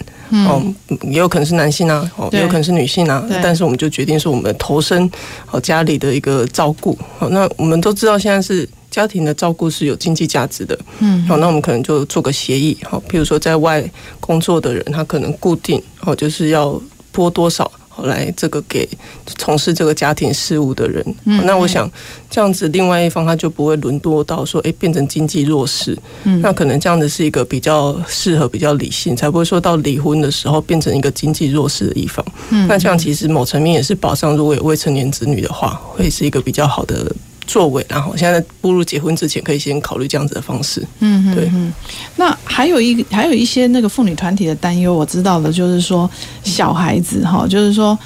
[0.47, 0.61] 哦，
[1.03, 5.09] 也有可能是男性啊，哦，也有可能是女性啊，但是我们就决定说我们投身
[5.49, 6.97] 哦家里的一个照顾。
[7.17, 8.67] 好，那我们都知道现在是。
[8.93, 13.83] 家庭的照顾是有经济价值的，嗯，好，那我们可能就做个协议，好，比如说在外
[14.19, 16.79] 工作的人，他可能固定，哦，就是要
[17.11, 17.71] 拨多少
[18.03, 18.87] 来这个给
[19.25, 21.89] 从事这个家庭事务的人，嗯，那我想
[22.29, 37.11] 这样子，另外一方他就不会沦落到说，哎，变成经济弱势，嗯，那可能这样子是一个比较适合、比较理性，才不会说到离婚的时候变成一个经济弱势的一方，嗯，那这样其实某层面也是保障，如果有未成年子女的话，会是一个比较好的。
[37.45, 40.85] 作为，然后现在步入结婚之前，可以先考虑这样子的方式。
[40.99, 41.51] 嗯，对。
[42.15, 46.09] 那还有一个，还有一些那个妇女团体的担忧，我知道的，就是说
[46.43, 47.97] 小孩子哈，就是说，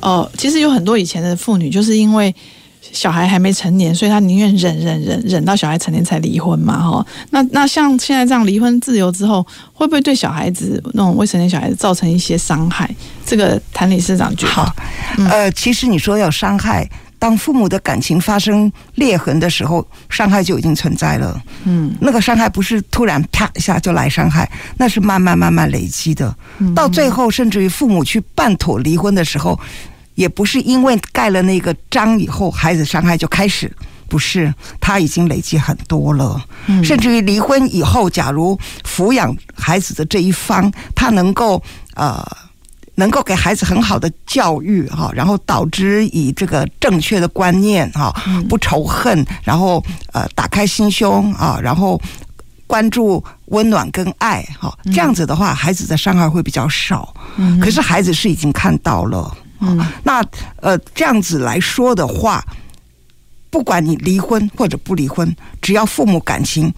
[0.00, 2.34] 呃，其实有很多以前的妇女，就是因为
[2.80, 7.06] 小孩还没成年，所以她宁愿忍忍忍忍到小孩成年才离婚嘛，哈。
[7.30, 12.88] 那那像现在这样离婚自由之后，会不会对小孩子那种未成年小孩子造成一些伤害？
[13.24, 14.52] 这个谭理事长觉得？
[14.52, 14.74] 好，
[15.30, 16.88] 呃，其实你说要伤害。
[17.22, 21.40] 当父母的感情发生裂痕的时候，伤害就已经存在了。
[21.62, 26.34] 嗯，那个伤害不是突然啪一下就来伤害，那是慢慢慢慢累积的。
[26.74, 29.56] 到最后，甚至于父母去办妥离婚的时候，
[30.16, 33.70] 也不是因为盖了那个章以后，孩子伤害就开始。
[34.08, 36.44] 不是，他已经累积很多了。
[36.66, 41.62] 嗯，甚至于离婚以后，假如抚养孩子的这一方，他能够
[41.94, 42.20] 呃，
[42.94, 48.12] 能够给孩子很好的教育哈，然后导致以这个正确的观念哈，
[48.48, 49.82] 不仇恨，然后
[50.12, 52.00] 呃，打开心胸啊，然后
[52.66, 57.14] 关注温暖跟爱哈，这样子的话，孩子的伤害会比较少。
[57.36, 59.36] 嗯，可是孩子是已经看到了。
[59.60, 60.24] 嗯，那
[60.56, 62.44] 呃，这样子来说的话。
[63.50, 66.72] 不管你离婚或者不离婚，只要父母感情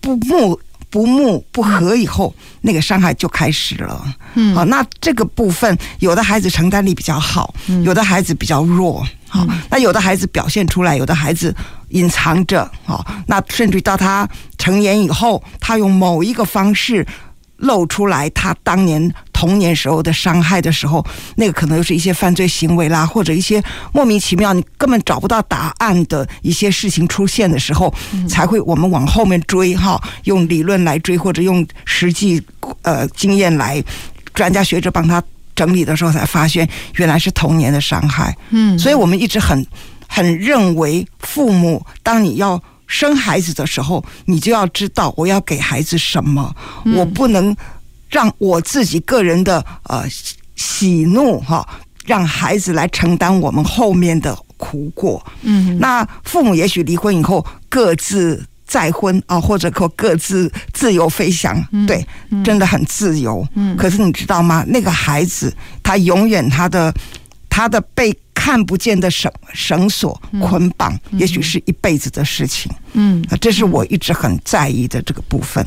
[0.00, 0.58] 不睦
[0.94, 4.14] 不睦不和以后，那个伤害就开始了。
[4.34, 7.52] 嗯，好，那这个部分，有的孩子承担力比较好，
[7.84, 9.04] 有的孩子比较弱。
[9.28, 11.52] 好，那有的孩子表现出来，有的孩子
[11.88, 12.70] 隐藏着。
[12.84, 17.04] 好，那甚至到他成年以后，他用某一个方式。
[17.64, 21.04] 露出来他当年童年时候的伤害的时候，
[21.36, 23.62] 那个可能又是一些犯罪行为啦，或者一些
[23.92, 27.92] 莫名其妙你根本找不到答案的一些事情出现的时候，
[28.28, 32.40] 才会我们往后面追哈，用理论来追，或者用实际
[32.82, 33.82] 呃经验来
[34.34, 35.22] 专家学者帮他
[35.54, 38.36] 整理的时候，才发现原来是童年的伤害。
[38.50, 39.66] 嗯，所以我们一直很
[40.06, 42.62] 很认为父母，当你要。
[42.86, 46.54] 生孩子的时候，你就要知道我要给孩子什么，
[46.84, 47.56] 嗯、我不能
[48.08, 50.04] 让我自己个人的呃
[50.54, 51.66] 喜怒哈，
[52.04, 55.24] 让孩子来承担我们后面的苦果。
[55.42, 62.06] 嗯，那父母也许离婚以后各自再婚啊，或者可各自自由飞翔，嗯、对，
[62.44, 63.46] 真的很自由。
[63.54, 64.64] 嗯，可是你知道吗？
[64.68, 66.94] 那个孩子他永远他的
[67.48, 68.16] 他的被。
[68.34, 72.70] 看不见的绳绳索捆绑，嗯、也许是一辈子的事情。
[72.92, 75.64] 嗯，这是我一直很在意的这个部分。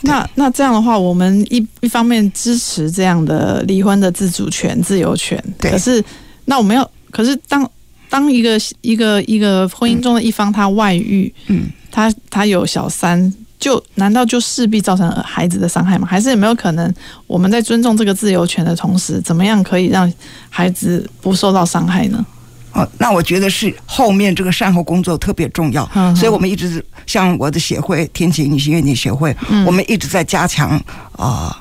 [0.00, 5.42] 那那这样的话，我们一一方面支持这样的离婚的自主权、自由权。
[5.58, 5.70] 对。
[5.70, 6.02] 可是，
[6.46, 7.70] 那我们要，可是当
[8.08, 13.32] 当一个一个一个婚姻中的一方他外遇，嗯，他他有小三。
[13.58, 16.06] 就难道就势必造成孩子的伤害吗？
[16.06, 16.92] 还是有没有可能
[17.26, 20.12] 我们在尊重这个自由权的同时，怎么样可以让
[20.50, 22.24] 孩子不受到伤害呢？
[22.72, 30.70] 哦，那我觉得是后面这个善后工作特别重要，嗯、所以我们一直像我的协会天启女性愿景协会，嗯、我们一直在加强
[31.12, 31.56] 啊、呃，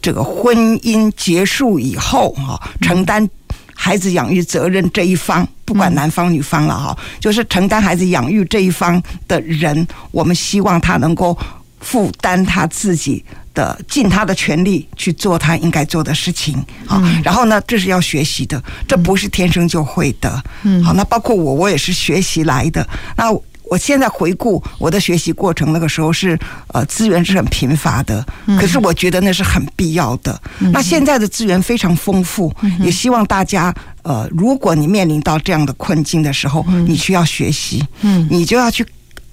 [0.00, 3.28] 这个婚姻结束以后啊，承担
[3.76, 5.46] 孩子养育责任这一方。
[5.64, 11.36] 不管男方女方了哈，就是承担孩子养育这一方的人，我们希望他能够
[11.80, 16.54] 负担他自己的，尽他的全力去做他应该做的事情
[16.86, 17.02] 啊。
[17.24, 20.40] 然后呢，这是要学习的，这不是天生就会的。
[20.62, 22.88] 嗯，好，那包括我，我也是学习来的。
[23.16, 23.24] 那。
[23.70, 26.38] 我现在回顾我的学习过程，那个时候是
[26.68, 28.24] 呃资源是很贫乏的，
[28.58, 30.40] 可是我觉得那是很必要的。
[30.72, 37.84] 那现在的资源非常丰富，也希望大家呃，如果你面临到这样的困境的时候，你需要学习，
[38.30, 38.86] 你就要去。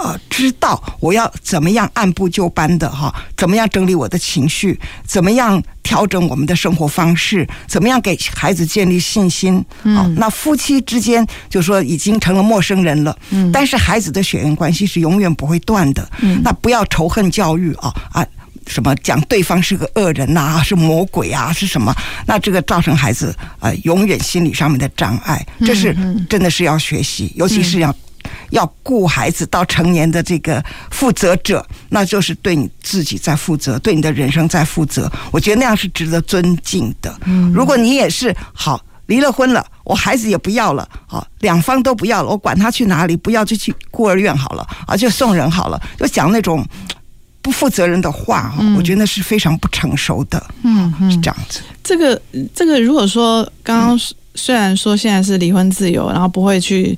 [0.03, 4.77] 呃，知道我要怎么样按部就班的哈，怎么样整理我的情绪，
[5.07, 9.63] 怎么样调整我们的生活方式，怎么样给孩子建立信心。
[9.83, 13.17] 嗯，那夫妻之间就说已经成了陌生人了。
[13.29, 16.05] 嗯，但是孩子的血缘关系是永远不会断的。
[16.19, 18.27] 嗯，那不要仇恨教育啊啊，
[18.67, 21.95] 什么讲对方是个恶人呐，是魔鬼啊，是什么？
[22.25, 25.95] 那这个造成孩子啊永远心理上面的障碍，这是
[26.29, 27.95] 真的是要学习，尤其是要。
[28.51, 35.11] 要顾孩子到成年的这个负责者，那就是对你自己在负责，对你的人生在负责。
[35.31, 37.13] 我觉得那样是值得尊敬的。
[37.53, 46.65] 如果你也是好离了婚了，我孩子也不要了，好两方都不要了，我管他去哪里，不要就去孤儿院好了，啊就送人好了，就讲那种
[47.41, 50.41] 不负责任的话，我觉得那是非常不成熟的。
[50.63, 51.61] 嗯，是这样子。
[51.83, 52.19] 这个
[52.55, 53.99] 这个，如果说刚刚
[54.35, 56.97] 虽然说现在是离婚自由，然后不会去。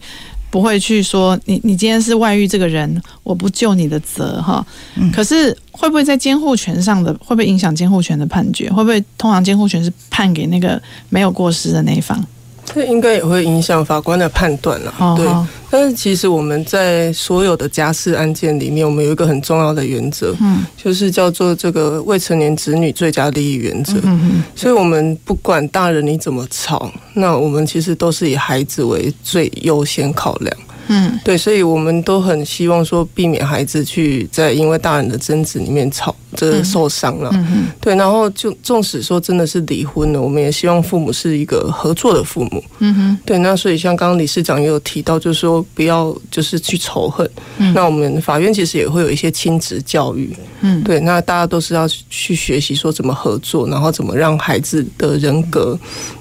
[0.55, 2.89] 不会去说你，你今天是外遇这个人，
[3.23, 4.65] 我不救你的责哈。
[5.11, 8.71] 可是会不会在监护权上的，会不会影响监护权的判决？
[8.71, 12.25] 会不会通常监护权是判给那个没有过失的那一方？
[12.65, 15.25] 这应该也会影响法官的判断了，对。
[15.69, 23.93] 但是其实我们在所有的家事案件里面，我们有一个很重要的原则，嗯，就是叫做这个未成年子女最佳利益原则。
[24.03, 24.43] 嗯嗯。
[24.55, 30.57] 所以我们不管大人你怎么吵，那我们其实都是以孩子为最优先考量。
[30.87, 37.29] 嗯，对，所以我们都很希望说避免孩子去在因为大人的争执里面吵，这个受伤了。
[37.33, 37.65] 嗯嗯。
[37.81, 42.63] 对，然后就纵使说真的是离婚了，我们也希望父母是一个合作的父母。
[42.79, 43.17] 嗯哼。
[43.25, 47.29] 对，那所以像刚刚理事长也有提到，就是说不要就是去仇恨。
[47.57, 47.73] 嗯。
[47.73, 50.35] 那我们法院其实也会有一些亲子教育。
[50.61, 50.83] 嗯。
[50.83, 55.77] 对，那大家都是要去学习说怎么合作，然后怎么让孩子的人格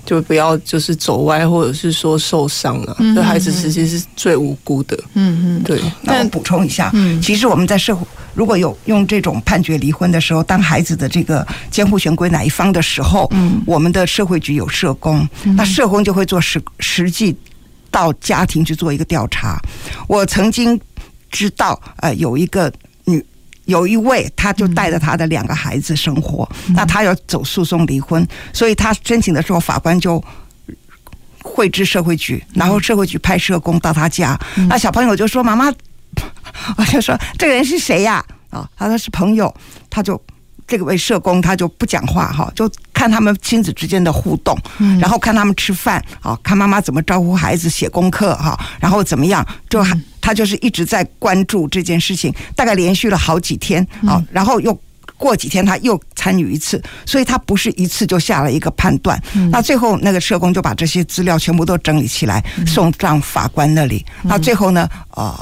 [0.06, 2.96] 就不要就是走歪，或者是说受伤了。
[2.98, 3.14] 嗯。
[3.14, 4.53] 这孩子其实是最无。
[4.54, 4.96] 无辜的。
[5.14, 5.80] 嗯嗯，对。
[6.02, 17.36] 那我补充一下，嗯，其实我们在社会如果有用这种判决离婚的时候，当孩子的这个监护权归哪一方的时候，嗯，我们的社会局有社工，嗯、那社工就会做实实际
[17.90, 19.60] 到家庭去做一个调查。
[20.06, 20.80] 我曾经
[21.30, 22.72] 知道，呃，有一个
[23.04, 23.24] 女。
[23.66, 30.22] 有一位，他就带着他的两个孩子生活，嗯、那他要走诉讼离婚，所以他申请的时候，法官就
[31.44, 35.72] 会知社会局，然后社会局派社工到他家，嗯、那小朋友就说：“妈妈，
[36.76, 39.54] 我就说这个人是谁呀？”啊，他说是朋友，
[39.88, 40.20] 他就。
[40.66, 44.58] 这个位社工他就不讲话哈，就看他们亲子之间的互动，
[44.98, 49.84] 然后看他们吃饭啊，看妈妈怎么招呼孩子写功课哈，然后怎么样，就
[50.22, 54.72] 他就是一直在关注这件事情，大概连续了好几天啊，然后又
[55.24, 59.20] 过几天他又参与一次，所以他不是一次就下了一个判断。
[59.50, 65.34] 那最后那个社工就把这些资料全部都整理起来送上法官那里，那最后呢，呃，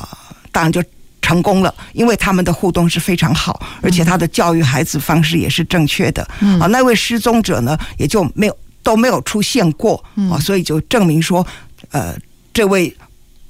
[0.52, 0.82] 当然就。
[1.24, 6.28] 成功了，因为他们的互动是非常好，而且他的教育孩子方式也是正确的。
[6.40, 11.46] 嗯、啊，那位失踪者呢，也就没有都没有出现过啊，所以就证明说，
[11.92, 12.12] 呃，
[12.52, 12.94] 这位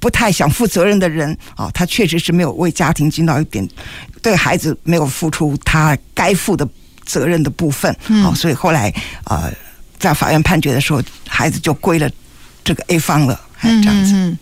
[0.02, 3.66] 不太想负责任的人啊，他确实是没有为家庭尽到一点，
[4.20, 6.68] 对孩子没有付出他该负的
[7.04, 7.88] 责任的部分。
[8.08, 8.92] 啊，所以后来
[9.22, 9.48] 啊，
[10.00, 12.10] 在法院判决的时候，孩子就归了
[12.64, 14.12] 这个 A 方了，还这样子。
[14.14, 14.38] 嗯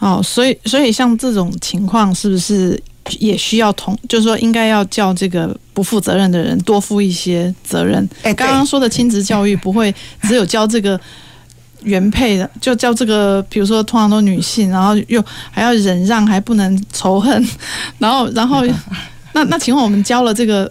[0.00, 2.78] 哦，所以所以像这种情况，是不是
[3.18, 8.06] 也需要同，就是说应该要叫这个不负责任的人多负一些责任？
[8.22, 11.00] 哎，刚刚说的亲子教育不会只有教这个
[11.84, 17.48] 原配的，就叫这个，比如说通常都女性，然后又还要忍让，还不能仇恨，
[17.98, 18.64] 然后然后
[19.32, 20.70] 那那请问我们教了这个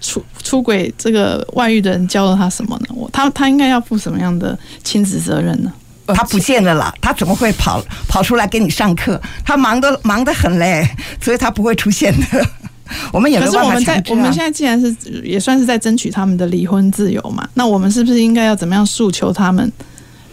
[0.00, 2.86] 出出轨这个外遇的人教了他什么呢？
[2.94, 5.72] 我他他应该要负什么样的亲子责任呢？
[6.08, 9.18] 他不见了啦，他怎么会跑跑出来给你上课？
[9.42, 10.86] 他忙得忙得很嘞，
[11.20, 12.46] 所以他不会出现的。
[13.10, 13.72] 我们也没有办法。
[13.72, 19.72] 可是我们在我们现在既然是也算是在争取他们的离婚自由嘛，那我们是不是应该要怎么样诉求他们？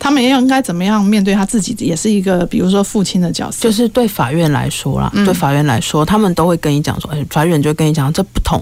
[0.03, 3.59] 他们要应该怎么样面对他自己，也是一个比如说父亲的角色。
[3.61, 8.59] 就是对法院来说啦，嗯、对法院来说，他们都会跟你讲说，哎，法院就会跟你讲，这不同，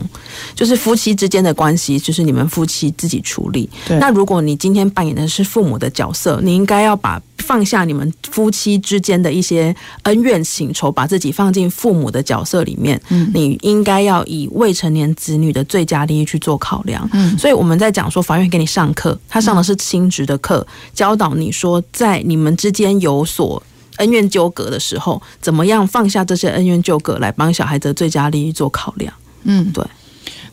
[0.53, 3.69] 就是夫妻之间的关系，就是你们夫妻自己处理。
[3.87, 13.01] 那如果你今天扮演的是父母的角色，你应该要把放下你们夫妻之间的一些恩怨情仇，把自己放进父母的角色里面。
[13.09, 17.09] 嗯，你应该要以未成年子女的最佳利益去做考量。
[17.13, 21.33] 嗯，所以我们在讲说，法院给你上课，他上的是亲职的课，教导。
[21.33, 23.61] 你说，在你们之间有所
[23.97, 29.13] 恩怨纠葛的时候，怎么样放下这些恩怨纠葛，来帮小孩子的最佳利益做考量？
[29.43, 29.85] 嗯，对。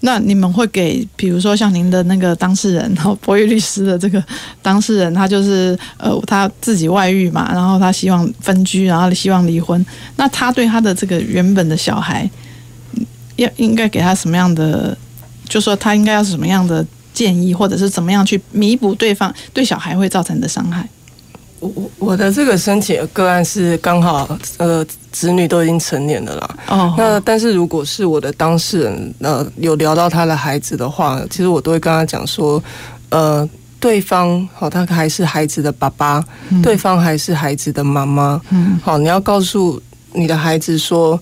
[0.00, 4.22] 那你们会给，比如说像您的那个当事人，然后 博玉律师的这个
[4.62, 9.84] 当事人，他就是呃他自己外遇嘛，然后他希望分居，然后希望离婚。
[10.16, 12.28] 那他对他的这个原本的小孩，
[13.36, 14.96] 要应该给他什么样的？
[15.48, 16.84] 就说他应该要什么样的？
[17.16, 20.86] 建议，或者是怎么样去弥补对方对小孩会造成的伤害？
[21.60, 26.56] 我我我的这个申请的个案是刚好呃子女都已经成年了啦。
[26.68, 26.94] 哦。
[26.96, 32.62] 那但是如果是我的当事人呃有聊到他的孩子的话，其实我都会跟他讲说，
[33.10, 33.48] 呃，
[33.80, 38.40] 对方好，他还是孩子的爸爸，嗯、对方还是孩子的妈妈。
[38.50, 38.78] 嗯。
[38.82, 39.80] 好，你要告诉。
[40.16, 41.20] 你的孩子说：“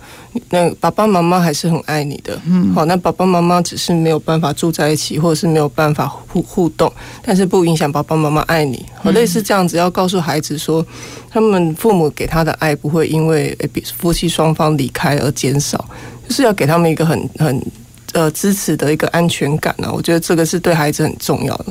[0.50, 6.90] 那爸爸妈妈还是很爱你的，嗯，好，那爸爸妈妈只是没有办法住在一起，或者是没有办法互互动，
[7.22, 8.86] 但是不影响爸爸妈妈爱你。
[8.94, 10.86] 好，类似这样子，要告诉孩子说，
[11.28, 13.56] 他们父母给他的爱不会因为
[13.98, 15.84] 夫妻双方离开而减少，
[16.28, 17.66] 就是要给他们一个很很
[18.12, 19.90] 呃支持的一个安全感呢。
[19.92, 21.66] 我觉得这个是对孩子很重要的。”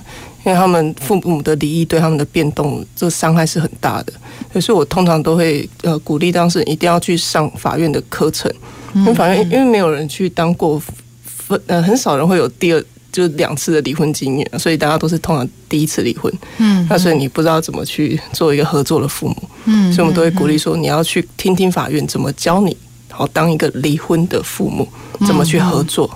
[0.45, 4.11] 因为他们父母的离异对他们的变动，这伤害是很大的，
[4.59, 8.51] 所以我通常都会呃鼓励当事人一定要去上法院的课程，
[8.93, 10.81] 因为法院因为没有人去当过
[11.25, 22.75] 分呃很少人会有第二就两次的离婚经验，所以大家都是通常第一次离婚，嗯，那所以你不知道怎么去做一个合作的父母，嗯，所以我们都会鼓励说你要去听听法院怎么教你，
[23.11, 24.87] 好当一个离婚的父母
[25.27, 26.09] 怎么去合作，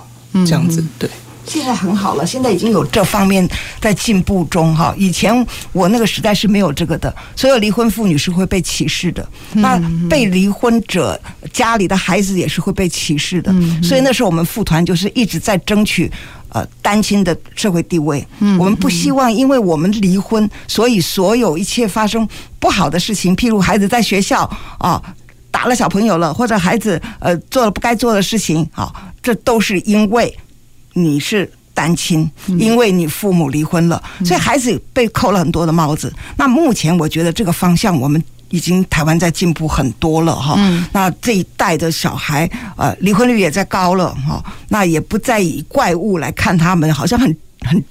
[0.44, 1.08] 这样子对。
[1.48, 3.48] 现在很好了，现在已经有这方面
[3.80, 4.94] 在进步中哈。
[4.98, 9.26] 以前我那个时代是没有这个的，所有离婚妇女是会被歧视的。
[9.54, 11.18] 那被离婚者
[11.52, 13.52] 家里的孩子也是会被歧视的。
[13.82, 16.10] 所以那时候我们妇团就是一直在争取
[16.50, 18.24] 呃单亲的社会地位。
[18.58, 22.28] 我们不希望因为我们离婚，所以所有一切发生
[22.58, 24.42] 不好的事情，譬如孩子在学校
[24.78, 25.02] 啊
[25.50, 28.92] 打了小朋友了，或者孩子呃做了不该做的事情啊，
[29.22, 30.36] 这都是因为。
[31.02, 36.12] 你是单亲，因为你父母离婚了，所以孩子被扣了很多的帽子。
[36.36, 40.54] 那目前我觉得这个方向我们已经台湾在进步很多了哈。
[40.58, 40.84] 嗯。
[40.92, 44.42] 那这一代的小孩，呃，离婚率也在高了哈。
[44.68, 47.84] 那也不再以怪物来看他们，好像很很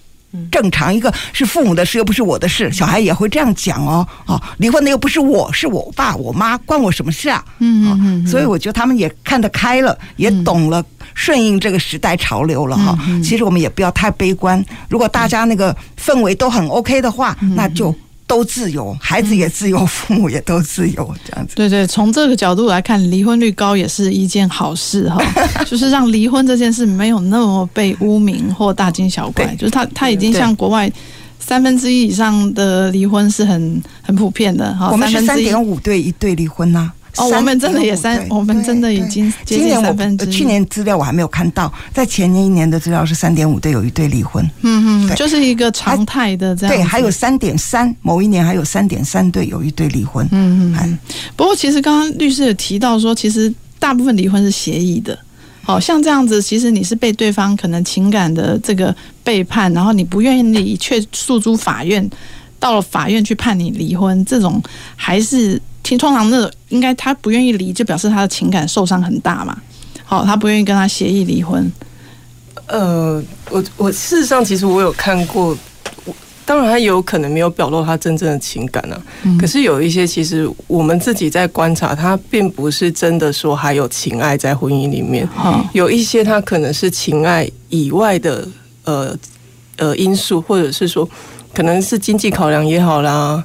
[0.52, 0.94] 正常。
[0.94, 4.06] 一个是父母的事，又不是我的事，小孩也会这样讲哦。
[4.26, 7.44] 哦，离婚的又不是我，是我爸我妈，关我什么事啊？
[7.60, 8.28] 嗯嗯嗯。
[8.28, 10.84] 所以我觉得他们也看得开了，也懂了，
[11.18, 12.98] 顺应这个时代潮流了哈。
[13.24, 14.64] 其实我们也不要太悲观。
[14.88, 17.94] 如果大家那个氛围都很 OK 的话，那就。
[18.30, 21.56] 都自由，孩子也自由，父母也都自由，这样子。
[21.56, 25.18] 对对，从这个角度来看，离婚率高也是一件好事哈，
[25.66, 30.92] 就是让离婚这件事没有那么被污名或大惊小怪，就是他他已经像国外
[31.40, 34.90] 三分之一以上的离婚是很很普遍的哈。
[34.92, 36.92] 我们是三点五对一对离婚呐。
[37.18, 40.32] 哦，我们真的也三，我们真的已经接近三分之一。
[40.32, 46.76] 去年资料我还没有看到，在前年一年的资料是三点五对有一对离婚，嗯嗯，就是一个常态的这样。
[46.76, 51.00] 对，还有三点三，某一年还有三点三对有一对离婚，嗯嗯。
[51.36, 55.18] 不过其实刚刚律师有提到说，其实大部分离婚是协议的，
[55.64, 62.08] 好像这样子，其实你是被对方可能情感的这个背叛，然后你不愿意离，却诉诸法院，
[62.60, 64.62] 到了法院去判你离婚，这种
[64.96, 65.60] 还是。
[65.88, 69.58] 听，通常那种应该他不愿意离，就表示他的情感受伤很大嘛。
[70.04, 71.72] 好，他不愿意跟他协议离婚。
[72.66, 75.58] 呃，我我事实上其实我有看过，
[76.44, 79.02] 当然他有可能没有表露他真正的情感啊。
[79.24, 85.26] 嗯、可是有一些其实我们自己在观察，他并不是真的说还有情爱在婚姻里面。
[85.42, 88.46] 嗯、有一些他可能是情爱以外的
[88.84, 89.18] 呃
[89.78, 91.10] 呃因素，或者是说
[91.54, 93.42] 可能是经济考量也好啦。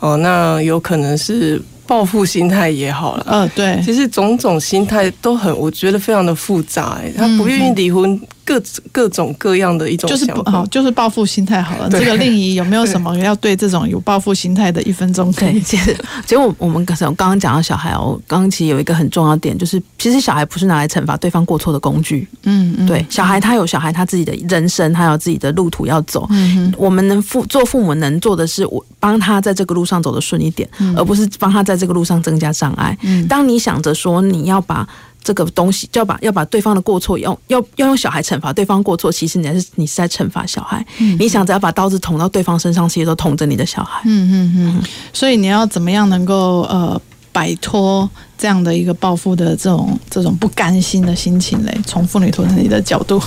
[0.00, 1.62] 哦，那有可能是。
[1.86, 6.98] 报复心态也好了，嗯，对，其实种种心态都很，我觉得非常的复杂。
[7.02, 8.20] 欸，他不愿意离婚。
[8.46, 11.90] 各各种各样的一种就是不好，就是报复心态好了。
[11.90, 15.60] 这个令仪有没有什么要对这种有报复心态的一分钟可以？
[15.60, 15.92] 其实，
[16.22, 22.26] 其实我我们刚刚刚讲到小孩哦，刚刚其实有一个很重要的点，就是其实小孩不是拿来惩罚对方过错的工具。
[22.44, 26.24] 嗯嗯，对，小孩他有小孩他自己的人生，他有自己的路途要走。
[26.30, 32.96] 嗯，我们能父做父母能做的是，我帮他在这个路上走得顺一点，而不是帮他在这个路上增加障碍。
[33.02, 34.86] 嗯，当你想着说你要把。
[35.26, 40.86] 这个东西就要把要把对方的过错用要要用小孩惩罚对方过错，其实你还是你是在惩罚小孩。
[40.98, 44.02] 嗯、你想只要把刀子捅到对方身上，其实都捅着你的小孩。
[44.04, 44.82] 嗯嗯嗯。
[45.12, 47.00] 所以你要怎么样能够呃
[47.32, 48.08] 摆脱
[48.38, 51.76] 这样的一个报复的这种这种不甘心的心情嘞？
[51.84, 53.20] 从妇女同理的角度，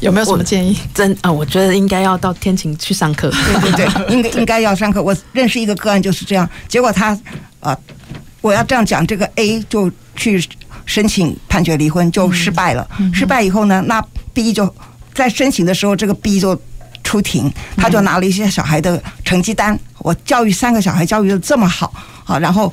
[0.00, 0.74] 有没有什么建议？
[0.94, 3.30] 真啊、呃，我觉得应该要到天晴去上课。
[3.60, 5.02] 对对对，应该应该要上课。
[5.02, 7.10] 我认识一个个案就是这样，结果他
[7.60, 7.78] 啊、呃，
[8.40, 10.42] 我要这样讲，这个 A 就去。
[10.86, 14.00] 申请判决离婚就失败了，失败以后呢，那
[14.32, 14.72] B 就
[15.12, 16.58] 在申请的时候，这个 B 就
[17.04, 21.92] 出庭，他就拿了一些小孩的成绩单，我教育三个小孩教育的这么好
[22.24, 22.72] 好，然后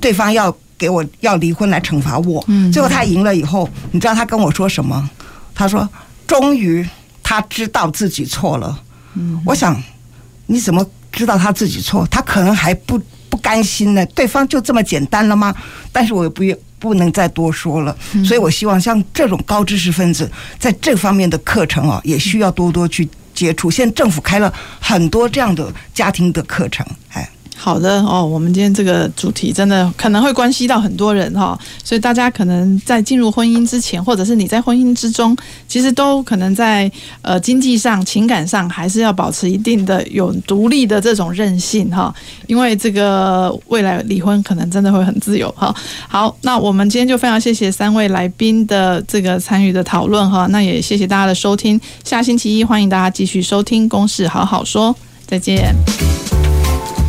[0.00, 5.10] 对方要给我要离婚来惩罚我，最后他赢了以后，你知道他跟我说什么？
[5.54, 5.88] 他说
[6.26, 6.84] ：“终于
[7.22, 8.80] 他知道自己错了。”
[9.44, 9.80] 我想
[10.46, 12.06] 你怎么知道他自己错？
[12.10, 14.04] 他可能还不不甘心呢。
[14.06, 15.54] 对方就这么简单了吗？
[15.92, 16.56] 但是我又不愿。
[16.82, 20.28] 不能再多说了，所以我希望像这种高知识分子，
[20.58, 23.70] 在这方面的课程啊，也需要多多去接触。
[23.70, 27.30] 现在政府开了很多这样的家庭的课程，哎。
[27.54, 35.36] 好的哦，我们今天这个主题真的可能会关系到很多人哈，所以大家可能在进入婚姻之前，或者是你在婚姻之中，
[35.68, 36.90] 其实都可能在
[37.20, 42.12] 呃经济上、情感上，还是要保持一定的有独立的这种韧性哈，
[42.48, 45.72] 因为这个未来离婚可能真的会很自由哈。
[46.08, 54.90] 好，那我们今天就非常谢谢三位来宾的这个参与的讨论哈，那也谢谢大家的收听，下星期一欢迎大家继续收听《公事好好说》，
[55.28, 55.72] 再见。